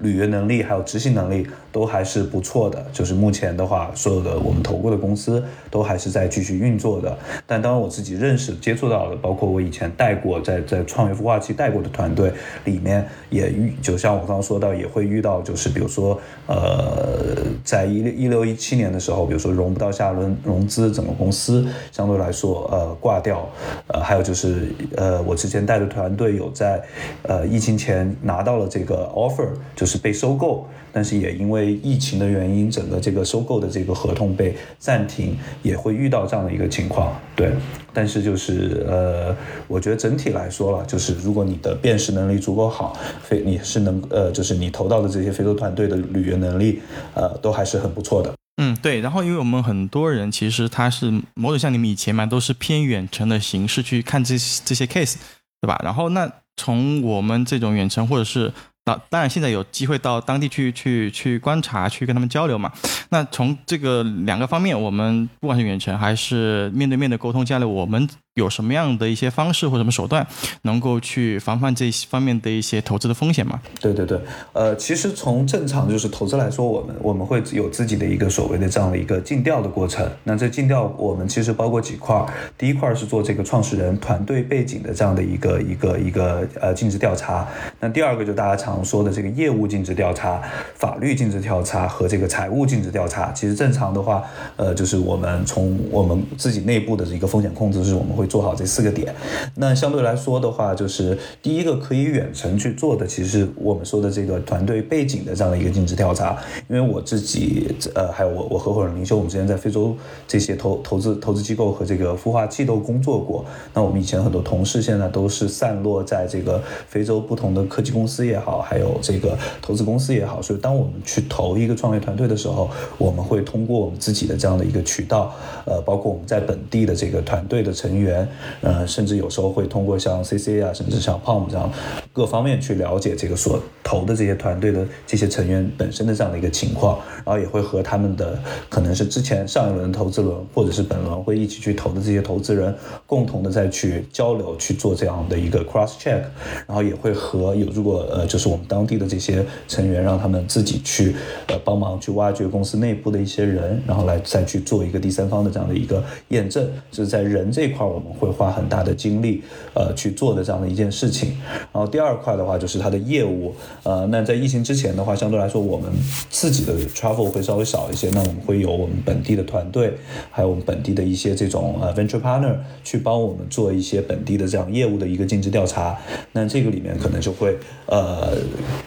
[0.00, 2.86] 履约能力还有执行能力都还是不错的。
[2.92, 7.18] 就是目前的话，所有的我们投过的公司都还是在继续运作的。
[7.48, 12.32] 但当然，我自己认识、接触到的，包括我以前带过在在创业孵化器带过的团队
[12.64, 16.16] 里面，也遇就像我刚刚说到，也会遇到就是比如说
[16.46, 23.48] 呃，在一六一六一七年的时候，比如说融不到下轮融资，整个公司相对来说呃挂掉，
[23.88, 26.80] 呃还有就是呃我之前带的团队有在
[27.22, 30.64] 呃疫情前拿到了这个 offer，就是被收购。
[30.96, 37.18] 但是也因为为疫情的原因，整个这个收购的这个合同被暂停，也会遇到这样的一个情况。
[37.34, 37.52] 对，
[37.92, 39.34] 但是就是呃，
[39.66, 46.80] 我觉得整体来说了，就是如果你的辨识能力足够好，非你是能呃，就是你投到的这些非洲团队的履约能力，
[47.14, 48.32] 呃，都还是很不错的。
[48.58, 49.00] 嗯，对。
[49.00, 55.16] 然后因为我们很多人其实他是某种像你们以前嘛，都是偏远程的形式去看这这些 case，
[55.60, 55.80] 对吧？
[55.82, 58.52] 然后那从我们这种远程或者是。
[58.86, 62.70] 那当然，现在有机会到当地去去去观察，去跟他们交流嘛。
[63.08, 68.08] 那从这个两个方面，我们不管是远程还是面对面的沟通交流，我们。
[68.34, 70.26] 有什么样的一些方式或什么手段，
[70.62, 73.60] 能够去防范这些方面的一些投资的风险吗？
[73.80, 74.18] 对对对，
[74.52, 80.04] 呃，其实从正常就是投资来说，我们我们会有自己的一个所谓的这样的一个尽调的过程。
[80.24, 82.26] 那这尽调我们其实包括几块，
[82.58, 87.46] 第一块是做这个创始人团队背景的这样的一个一个一个呃尽职调查。
[87.78, 90.42] 那第二个就大家常说的这个业务尽职调查、
[90.74, 93.30] 法律尽职调查和这个财务尽职调查。
[93.30, 94.24] 其实正常的话，
[94.56, 98.23] 呃，就是我们从我们自己内部的一个风险控制是我们会。
[98.26, 99.14] 做好这四个点，
[99.56, 106.38] 那相对来说的话，就是第一个可以远程去做的，其实我们说的这个团队背景的这样的一个尽职调查。
[106.68, 109.96] 因为我自己，呃，还有我我合伙人林修，我们之前在非洲
[110.26, 113.44] 这些投投资投资机构和这个孵化器都工作过。
[113.72, 120.40] 那我们以前很多同事现在都是散落在这个非洲不同的科技公司也好，还有这个投资公司也好。
[120.40, 128.13] 所以当我们去投一个创业团队的时候，我们会通过我们自己的这样的一个渠道，呃，包括我们在本地的这个团队的成员。
[128.60, 131.70] 呃，甚至有时候会通过像 C C 啊，甚至像 Palm 这样
[132.12, 138.38] 各方面去了解这个所投的这些团队的这些成员本身的这样的一个情况，然后也会和他们的
[138.68, 142.72] 可能是之前上一轮投资轮或者是本轮会一起去投的这些投资人
[143.06, 146.22] 共同的再去交流去做这样的一个 cross check，
[146.68, 151.16] 然后也会和有如果呃就是我们当地的这些成员让他们自己去
[151.48, 158.03] 呃帮忙去挖掘公司内部的一些人，然后来再去做一个第三方的这样的一个验证，就是在人这块我。
[158.04, 159.42] 们会花很大的精力，
[159.72, 161.32] 呃，去做的这样的一件事情。
[161.72, 163.54] 然后第二块的话，就是它的业务。
[163.82, 165.90] 呃，那在疫情之前的话，相对来说，我们
[166.28, 168.10] 自己的 travel 会稍微少一些。
[168.10, 169.94] 那我们会有我们本地的团队，
[170.30, 175.96] 还有我们本地的一些这种呃 venture partner 去帮我们做一些本地的这样业务的一个尽职调查。
[176.32, 178.36] 那这个里面可能就会呃，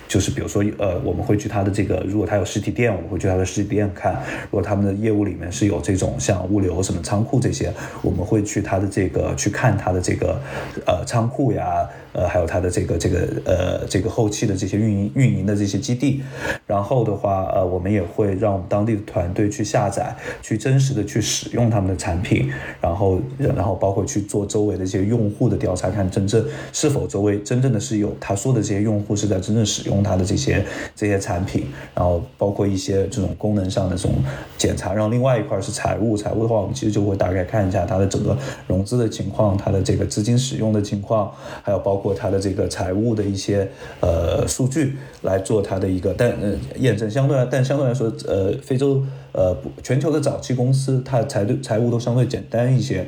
[0.07, 4.23] 就是比如说呃，我们会去他的这个，如果他有实体店，我们会去他的实体店看。
[4.43, 9.06] 如果他们的业务里面是有这种像物流什么仓库这些，我们会去他的这。
[9.07, 10.39] 个，去看它的这个
[10.85, 11.87] 呃仓库呀，
[12.17, 16.23] 呃，还有它的这个这个呃这个后期的这些运营运营的这些基地，
[16.65, 22.49] 然后的话，呃，我们也会让我们当地的团队去下载，去真实的去使用他们的产品，
[22.81, 30.63] 然后然后包括去做周围的一些用户的调查，看真正是否周围真正的是有他说的这些用户是在真正使用他的这些
[30.95, 34.13] 这些产品，然后包括一些这种功能上的这种
[34.57, 38.37] 检查，然后另外一块是财务，财务的话，我们其实就会大概看一下它的整个
[38.67, 39.07] 融资的。
[39.17, 43.67] 情况，它的这个资金使用的情况，还有包括它的这个财务的一些
[43.99, 53.07] 呃数据来做它的一个，但呃验证相对来，但相对来说，呃，非洲呃全球的早期公司，它财对财务都相对简单一些。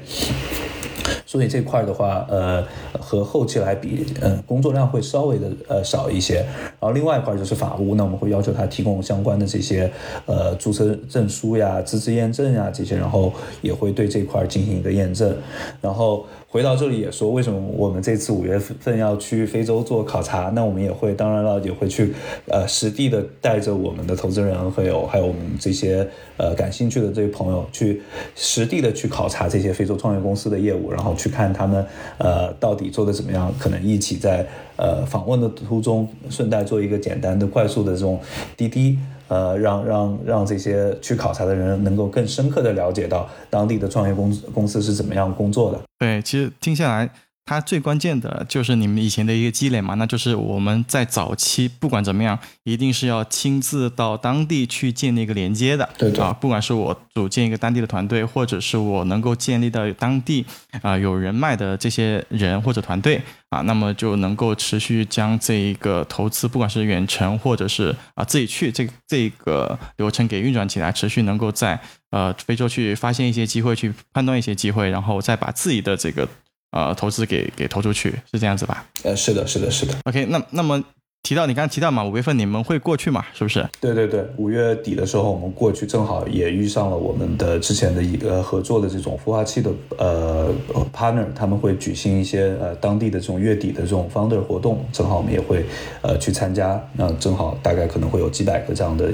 [1.26, 2.64] 所以这块的话，呃，
[3.00, 6.38] 和后期来比，嗯，工作量会稍微的呃少一些。
[6.38, 9.92] 然后另外一块就是法务，那我们会要求他提供相关的这些
[10.26, 13.32] 呃注册证书呀、资质验证呀这些，然后
[13.62, 15.36] 也会对这块进行一个验证，
[15.82, 16.26] 然后。
[16.52, 20.52] 回到这里也说，为什么我们这次五月份要去非洲做考察？
[20.56, 22.12] 那我们也会，当然了，也会去，
[22.48, 28.02] 呃，实地的带着我们的投资人，还有还有我们这些呃感兴趣的这些朋友，去
[28.36, 31.86] 实地的去考察这些非洲创业公司的业务，然后去看他们
[32.18, 34.44] 呃到底做的怎么样，可能一起在
[34.76, 38.20] 呃访问的途中顺带做一个简单的、快速的这种
[38.58, 38.98] 滴滴。
[39.30, 45.80] 呃，让让让这些去考察的人能够更深刻的了解到当地的创业公公司是怎么样工作的。
[45.98, 47.10] 对，其实听下来。
[47.50, 60.46] 它最关键的就是你们以前的一个积累嘛，那就是我们在早期不管怎么样，一定是要亲自到当地去建立一个连接的，对啊，不管是我组建一个当地的团队，或者是我能够建立到当地
[60.84, 63.20] 啊有人脉的这些人或者团队
[63.50, 71.80] 啊，那么就能够持续将这一个投资，不管是远程或者是啊自己去这这个流程给运转起来，持续能够在
[72.12, 76.30] 呃非洲去发现一些机会，去判断一些机会，然后再把自己的这个。
[76.72, 78.86] 呃，投资给给投出去是这样子吧？
[79.04, 79.94] 呃，是的，是的，是的。
[80.06, 80.84] OK，那那么。
[81.22, 83.24] 提到你刚刚提到嘛，五月份你们会过去嘛？
[83.34, 83.68] 是不是？
[83.80, 90.50] 对对对，五月底的时候我们过去，正好也遇上了我们的之前的一个合作的这种孵化器的呃
[90.92, 95.64] partner，他们会举行一些呃当地的这种月底的这种 founder 活动，正好我们也会
[96.02, 96.82] 呃去参加。
[96.94, 99.12] 那正好大概可能会有几百个这样的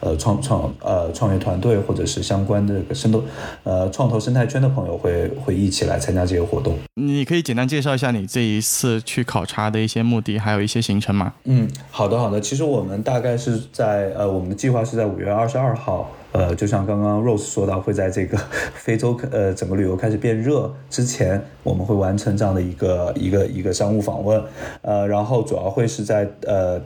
[0.00, 3.24] 呃创创呃创业团队或者是相关的这个生动
[3.64, 6.78] 呃创投生态圈的朋友会会一起来参加这个活动。
[6.94, 11.32] 你可以简单介绍一下你这一次去考察的一些目的，还有一些行程吗？
[11.48, 12.40] 嗯，嗯好的好的。
[12.40, 16.10] 其实我们大概是在呃，我们的计划是在五月二十二号。
[16.32, 18.36] 呃，就像刚刚 Rose 说到，会在这个
[18.74, 24.42] 非洲呃整个旅游开始变热之前，我们会完成这样的一个一个一个商务访问，
[24.82, 26.78] 呃，然后主要会是在呃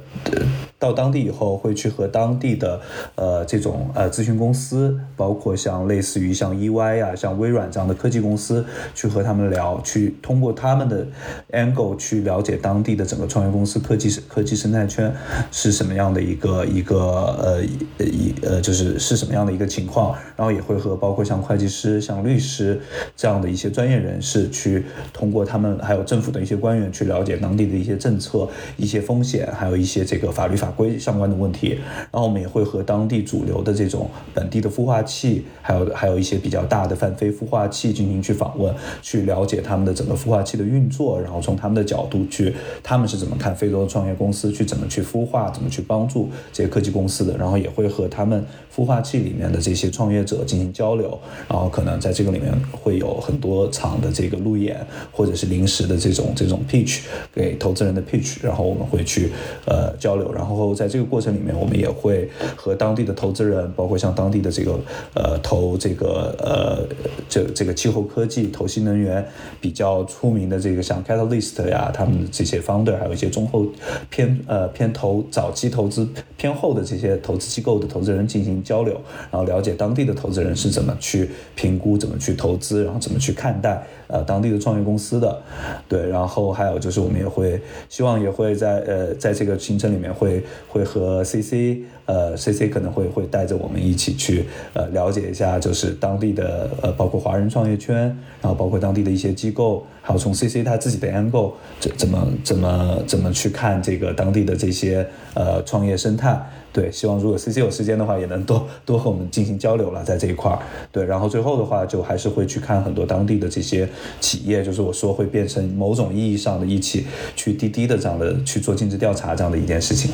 [0.80, 2.80] 到当地以后，会去和当地的
[3.14, 8.64] 呃这种呃咨询公司，包括像类似于像 EY 呀、像微软这样的科技公司，
[8.94, 11.06] 去和他们聊，去通过他们的
[11.52, 15.10] angle 去了解当地的整个创业公司科技科技生态圈
[15.50, 16.98] 是什么样的一个一个
[17.42, 17.64] 呃
[18.04, 19.30] 一呃就是是什么。
[19.30, 22.80] 样的一个情况，然后也会和包括像会计师、像律师
[23.16, 31.78] 这样的一些专业人士去通过他们还有政府的一些官员去了解当地的一些政策、一些风险，还有一些这个法律法规相关的问题。
[32.10, 47.36] 然后我们也会和当地主流的这种本地的孵化器，还有还有一些比较大的泛非孵化器进行去访问，去了解他们的整个孵化器的运作，然后从他们的角度去，他们是怎么看非洲的创业公司，去怎么去孵化，怎么去帮助这些科技公司的。
[47.36, 49.30] 然后也会和他们孵化器里。
[49.40, 51.18] 面的这些创业者进行交流，
[51.48, 59.30] 然后可能在这个里面会有很多场的这个路演，或者是临时的这种这种 pitch 给投资人的 pitch，然后我们会去
[59.64, 64.78] 呃交流，然后在这个过程里面，我们也会和当地的投资人，包括像当地的这个
[65.14, 66.86] 呃投这个呃
[67.28, 69.26] 这这个气候科技、投新能源
[69.58, 73.64] 比较出名的这个像 Catalyst 呀，他们的这些 founder，还有一些中后
[74.10, 76.06] 偏呃偏投早期投资
[76.36, 79.00] 偏后的这些投资机构的投资人进行交流。
[79.30, 85.42] 然后了解当地的投资人是怎么去评估、怎么去投资，然后怎么去看待呃当地的创业公司的，
[85.88, 86.08] 对。
[86.08, 94.44] 然后还有就是我们也会希望也会在呃在这个行程里面会会和 CC 呃 CC 可能会会带着我们一起去
[94.74, 97.94] 呃了解一下就是当地的呃包括华人创业圈，
[98.40, 106.40] 然后包括当地的一些机构，还有从 CC 他自己的 angle 怎怎么怎么怎么去看这个当地的这些呃创业生态。
[106.72, 110.58] 对，希望如果 C C 有时间的话，也能多多和我们进行交流了，在这一块儿。
[110.92, 113.88] 对，然后最后的话，就还是会去看很多当地的这些
[114.20, 120.10] 企业，就是我说会变成某种意义上的一起去滴滴的这样的去做尽职调查这样的一件事情。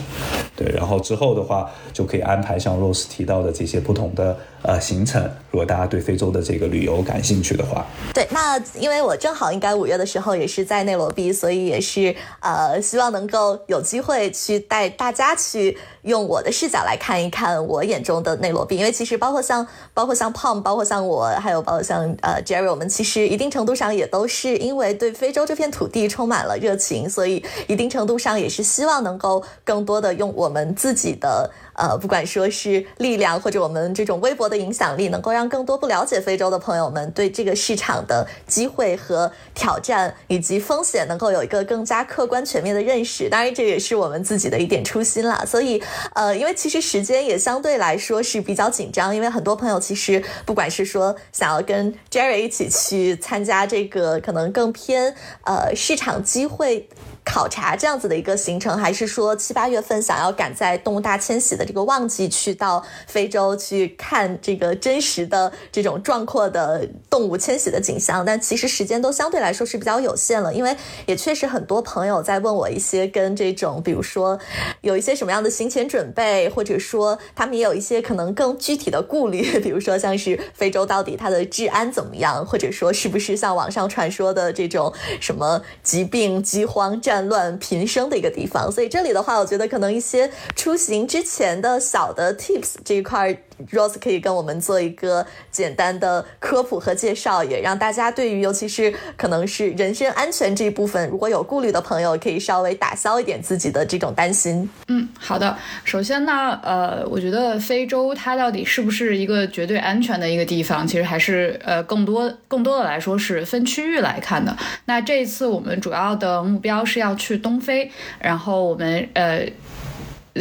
[0.57, 4.37] 对，然后之后的话，就可以安排像 Rose 提到的这些不同的
[4.67, 5.23] 呃行程。
[5.51, 15.79] 如果大家对非洲的这个旅游感兴趣的话，对，那因为我正好应该五月的时候也是在内罗毕，所以也是呃希望能够有机会去带大家去。
[16.03, 31.51] 用我的视角来看一看我眼中的内罗毕，因为其实包括像包括像 Pom，包括像我，还有包括像呃 Jerry，我们其实一定程度上也都是因为对非洲这片土地充满了热情，所以一定程度上也是希望能够更多的用我们自己的。
[31.77, 43.29] 呃，不管说是力量或者我们这种微博的影响力，能够让更多不了解非洲的朋友们对这个市场的机会和挑战以及风险能够有一个更加客观全面的认识。
[43.29, 45.45] 当然，这也是我们自己的一点初心啦。
[45.47, 45.83] 所以，
[46.15, 55.15] 呃，因为其实时间也相对来说是比较紧张，因为很多朋友其实不管是说想要跟 Jerry 一起去参加这个可能更偏
[55.45, 56.89] 呃市场机会。
[57.27, 68.25] 考察这样子的一个行程，还是说七八月份想要赶在动物大迁徙的这个旺季去到非洲去看这个真实的这种壮阔的动物迁徙的景象？
[68.25, 70.75] 但其实时间都相对来说是比较有限了，因为
[71.07, 74.39] 也确实很多朋友在问我一些跟这种，比如说
[74.83, 88.71] 有一些什么样的行前准备，或者说他们也有一些可能更具体的顾虑，比如说像是非洲到底它的治安怎么样，或者说是不是像网上传说的这种什么疾病、饥荒、战战乱频生的一个地方。
[88.71, 93.43] 所以这里的话，我觉得可能一些出行之前的小的 tips 这一块。
[93.71, 104.69] Rose 可以跟我们做一个简单的科普和介绍，也让大家对于尤其是可能是人身安全这一部分，如果有顾虑的朋友，可以稍微打消一点自己的这种担心。
[104.89, 105.57] 嗯，好的。
[105.85, 114.57] 首先呢，呃，我觉得非洲它到底是不是一个绝对安全的一个地方，其实还是呃更多更多的来说是分区域来看的。
[114.85, 119.47] 那这一次我们主要的目标是要去东非，然后我们呃。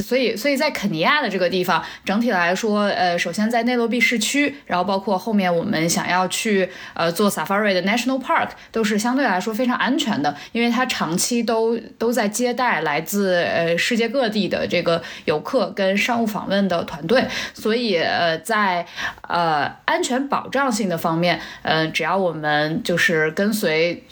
[0.01, 18.85] 所以，所以在肯尼亚的这个地方，整体来说，呃，首先在内罗毕市区，然后包括后面我们想要去呃做 safari 的 national park，都是相对来说非常安全的，因为它长期都都在接待来自呃世界各地的这个游客跟商务访问的团队，所以呃在
[19.27, 24.03] 呃安全保障性的方面，呃只要我们就是跟随。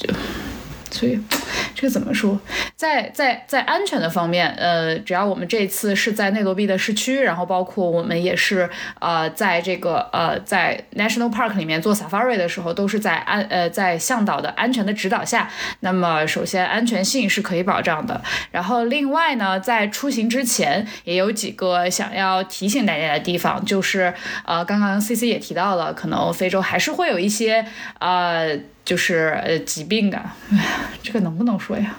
[0.93, 1.19] 所以，
[1.73, 2.39] 这个怎么说？
[2.75, 8.69] 在在在安全的方面，呃，只要我们这次是在内罗毕的市区，然后包括我们也是
[8.99, 15.49] 呃，在这个呃在 National Park 里面做 Safari 的时候，都是在安呃在向导的安全的指导下。
[15.79, 18.21] 那么，首先安全性是可以保障的。
[18.51, 24.13] 然后，另外呢，在出行之前，也有几个想要提醒大家的地方，就是
[24.45, 27.65] 呃，刚刚 C C 也提到了，可能非洲还是会有一些
[27.99, 28.59] 呃。
[28.85, 30.17] 就是呃疾病的，
[30.51, 30.63] 哎呀，
[31.01, 31.95] 这个能不能说呀？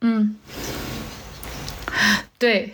[0.00, 0.36] 嗯，
[2.38, 2.72] 对，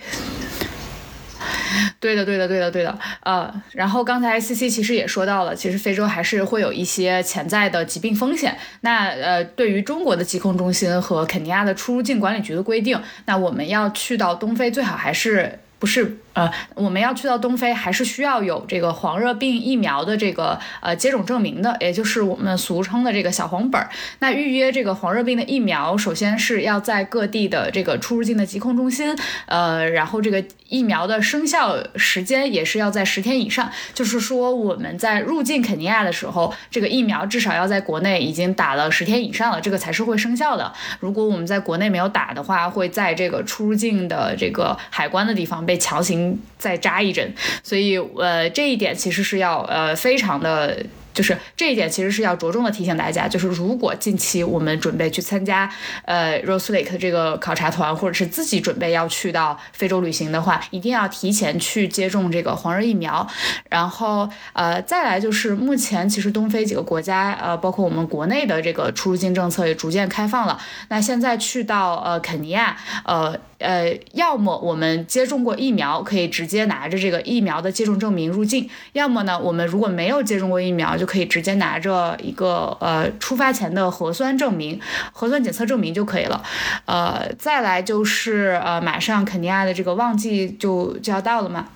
[1.98, 8.56] 对的，对的，对的，对的，呃，然后刚才 C C 其实也说到了，其实非洲还是会有一些潜在的疾病风险。
[8.82, 16.18] 那呃，对于中国的疾控中心和肯尼亚的出入境管理局的规定，那我们要去到东非，最好还是不是？
[16.34, 23.88] 呃，我们要去到东非，还是需要有这个黄热病疫苗的这个呃接种证明的，也就是我们俗称的这个小黄本儿。
[24.18, 29.16] 那预约这个黄热病的疫苗，首先是要在各地的这个出入境的疾控中心，
[29.46, 40.72] 呃，然后这个疫苗的生效时间也是要在十天以上，就是说我们在入境肯尼亚的时候，这个疫苗至少要在国内已经打了十天以上了，这个才是会生效的。
[40.98, 46.23] 如果我们在国内没有打的话，会在这个出入境的这个海关的地方被强行。
[46.58, 50.76] 再扎一针，所以呃，这一点其实是要呃非常的。
[51.14, 55.70] 就是这一点，其实是要着重的提醒大家，就是如果近期我们准备去参加
[56.06, 63.24] 呃 Rose Lake 这个考察团，或者是自己准备要去到非洲旅行的话，一定要提前去接种这个黄热疫苗。
[63.70, 70.58] 然后呃，再来就是目前其实东非几个国家呃，包括我们国内的这个出入境政策也逐渐开放了。
[70.88, 84.78] 那现在去到呃肯尼亚，呃呃，要么我们接种过疫苗，可以直接拿着这个疫苗的接种证明入境；要么呢，我们如果没有接种过疫苗，就可以直接拿着一个呃出发前的核酸证明、
[85.12, 86.42] 核酸检测证明就可以了。
[86.84, 91.68] 呃，再来就是呃，马上肯尼亚的这个旺季就就要到了嘛。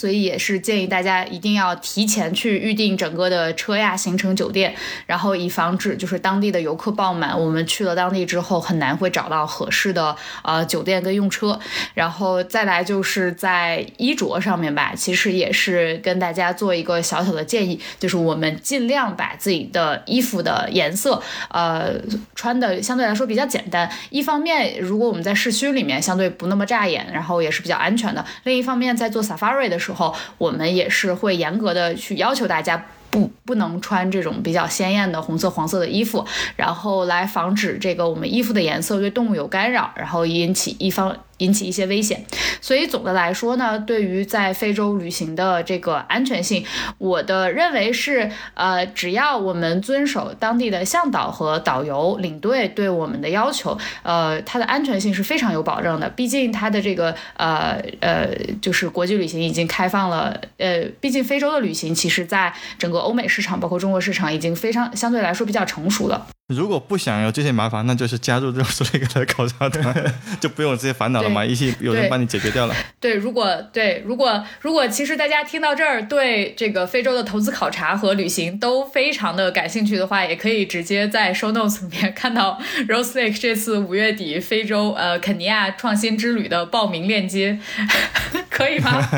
[0.00, 4.74] 所以也是建议大家一定要提前去预定整个的车呀、行程、酒店，
[5.04, 11.60] 然后以防止就是当地的游客爆满，我们去了当地之后很难会找到合适的呃酒店跟用车。
[11.92, 21.92] 然后再来就是在衣着上面吧，其实也是跟大家做一个小小的建议，就是我们尽量把自己的衣服的颜色呃
[22.34, 23.90] 穿的相对来说比较简单。
[24.08, 29.89] 一方面，如果我们在市区里面相对不那么扎眼，然后也是比较安全的；另一方面，在做 safari 的时候。
[29.90, 36.24] 时候，我们也是会严格的去要求大家不不能穿这种比较鲜艳的红色、黄色的衣服，
[36.56, 41.16] 然后来防止这个我们衣服的颜色对动物有干扰，然后引起一方。
[41.40, 42.24] 引起一些危险，
[42.62, 46.64] 所以总的来说呢，对于在非洲旅行的这个安全性，
[46.98, 56.08] 我的认为是，呃，只要我们遵守当地的向导和导游领队对我们的要求，呃，它的安全性是非常有保证的。
[56.10, 58.28] 毕竟它的这个，呃呃，
[58.60, 66.26] 就是国际旅行已经开放了，呃，毕竟非洲的旅行其实在整个欧美市场，包括中国市场已经非常相对来说比较成熟了。
[66.50, 69.94] 如果不想有这些麻烦，那就是加入 Rose 那个的考察团，
[70.40, 72.74] 就不用这些烦恼了嘛，一起有人帮你解决掉了。
[72.98, 87.58] 对，如果对，如果如果其实大家听到这儿，对这个非洲的投资考察和旅行都非常的感兴趣的话，也可以直接在 Show Notes 里面看到 Rose Lake 这次五月底非洲呃肯尼亚创新之旅的报名链接，
[88.50, 89.08] 可以吗？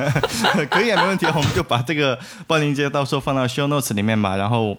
[0.71, 4.77] 可以啊，没问题，我们就把这个报名链接到时候放到 Show Notes 里面吧，然后。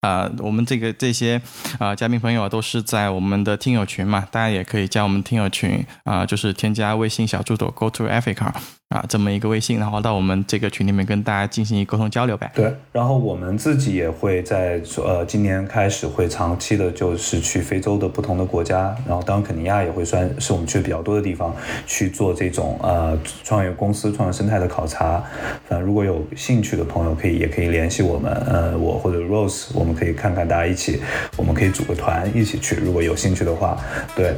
[0.00, 1.40] 啊，我们这个这些
[1.78, 8.52] 啊嘉宾朋友都是在我们的听友群嘛，大家也可以加我们听友群啊，就是添加微信小助手 Go to Africa。
[8.90, 12.48] 啊，这么一个微信，然后到我们这个群里面跟大家进行沟通交流呗。
[12.54, 21.52] 对，然后我们自己也会在呃今年开始会长期的，就是去非洲的不同的国家，然后当然肯尼亚也会算是我们去的比较多的地方
[21.84, 25.20] 去做这种呃创业公司、创业生态的考察。
[25.68, 31.02] 反正如果有兴趣的朋友，可以也可以联系我们，呃，我或者 Rose，我们可以看看大家一起，
[31.36, 33.76] 我们可以组个团一起去，如果有兴趣的话。
[34.14, 34.32] 对，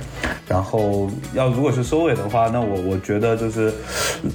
[0.49, 3.70] 然后要如果是收尾的话，那我我觉得就是。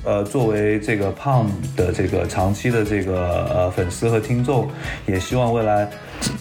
[0.03, 4.69] 呃，作为这个胖的这个长期的这个呃粉丝和听众，
[5.07, 5.89] 也希望未来。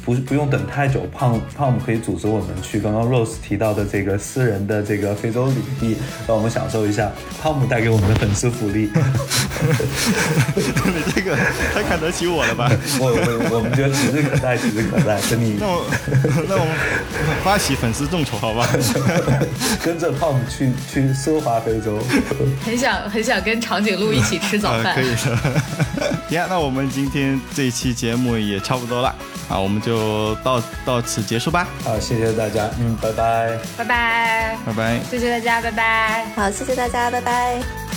[0.04, 5.96] 不不用等太久，胖胖姆可以组织我们去刚刚 Rose 提到的这个私人的这个非洲领地，
[6.26, 7.10] 让我们享受一下
[7.40, 8.90] 胖姆带给我们的粉丝福利。
[10.56, 11.36] 你这个
[11.72, 12.70] 太看得起我了吧？
[13.00, 15.20] 我我我们觉得指日可待，指日可待。
[15.30, 15.84] 等你那我
[16.48, 16.74] 那我们
[17.44, 18.68] 发起粉丝众筹好吧？
[19.84, 21.98] 跟着胖姆去去奢华非洲。
[22.64, 24.94] 很想很想跟长颈鹿一起吃早饭。
[24.96, 25.16] 可以的。
[26.28, 29.14] 行，那我们今天这一期节目也差不多了。
[29.48, 31.66] 啊，我们就到到此结束吧。
[31.82, 36.26] 好，谢谢大家，嗯，拜拜，拜拜，拜拜，谢谢大家，拜拜。
[36.36, 37.91] 好，谢谢大家，拜拜。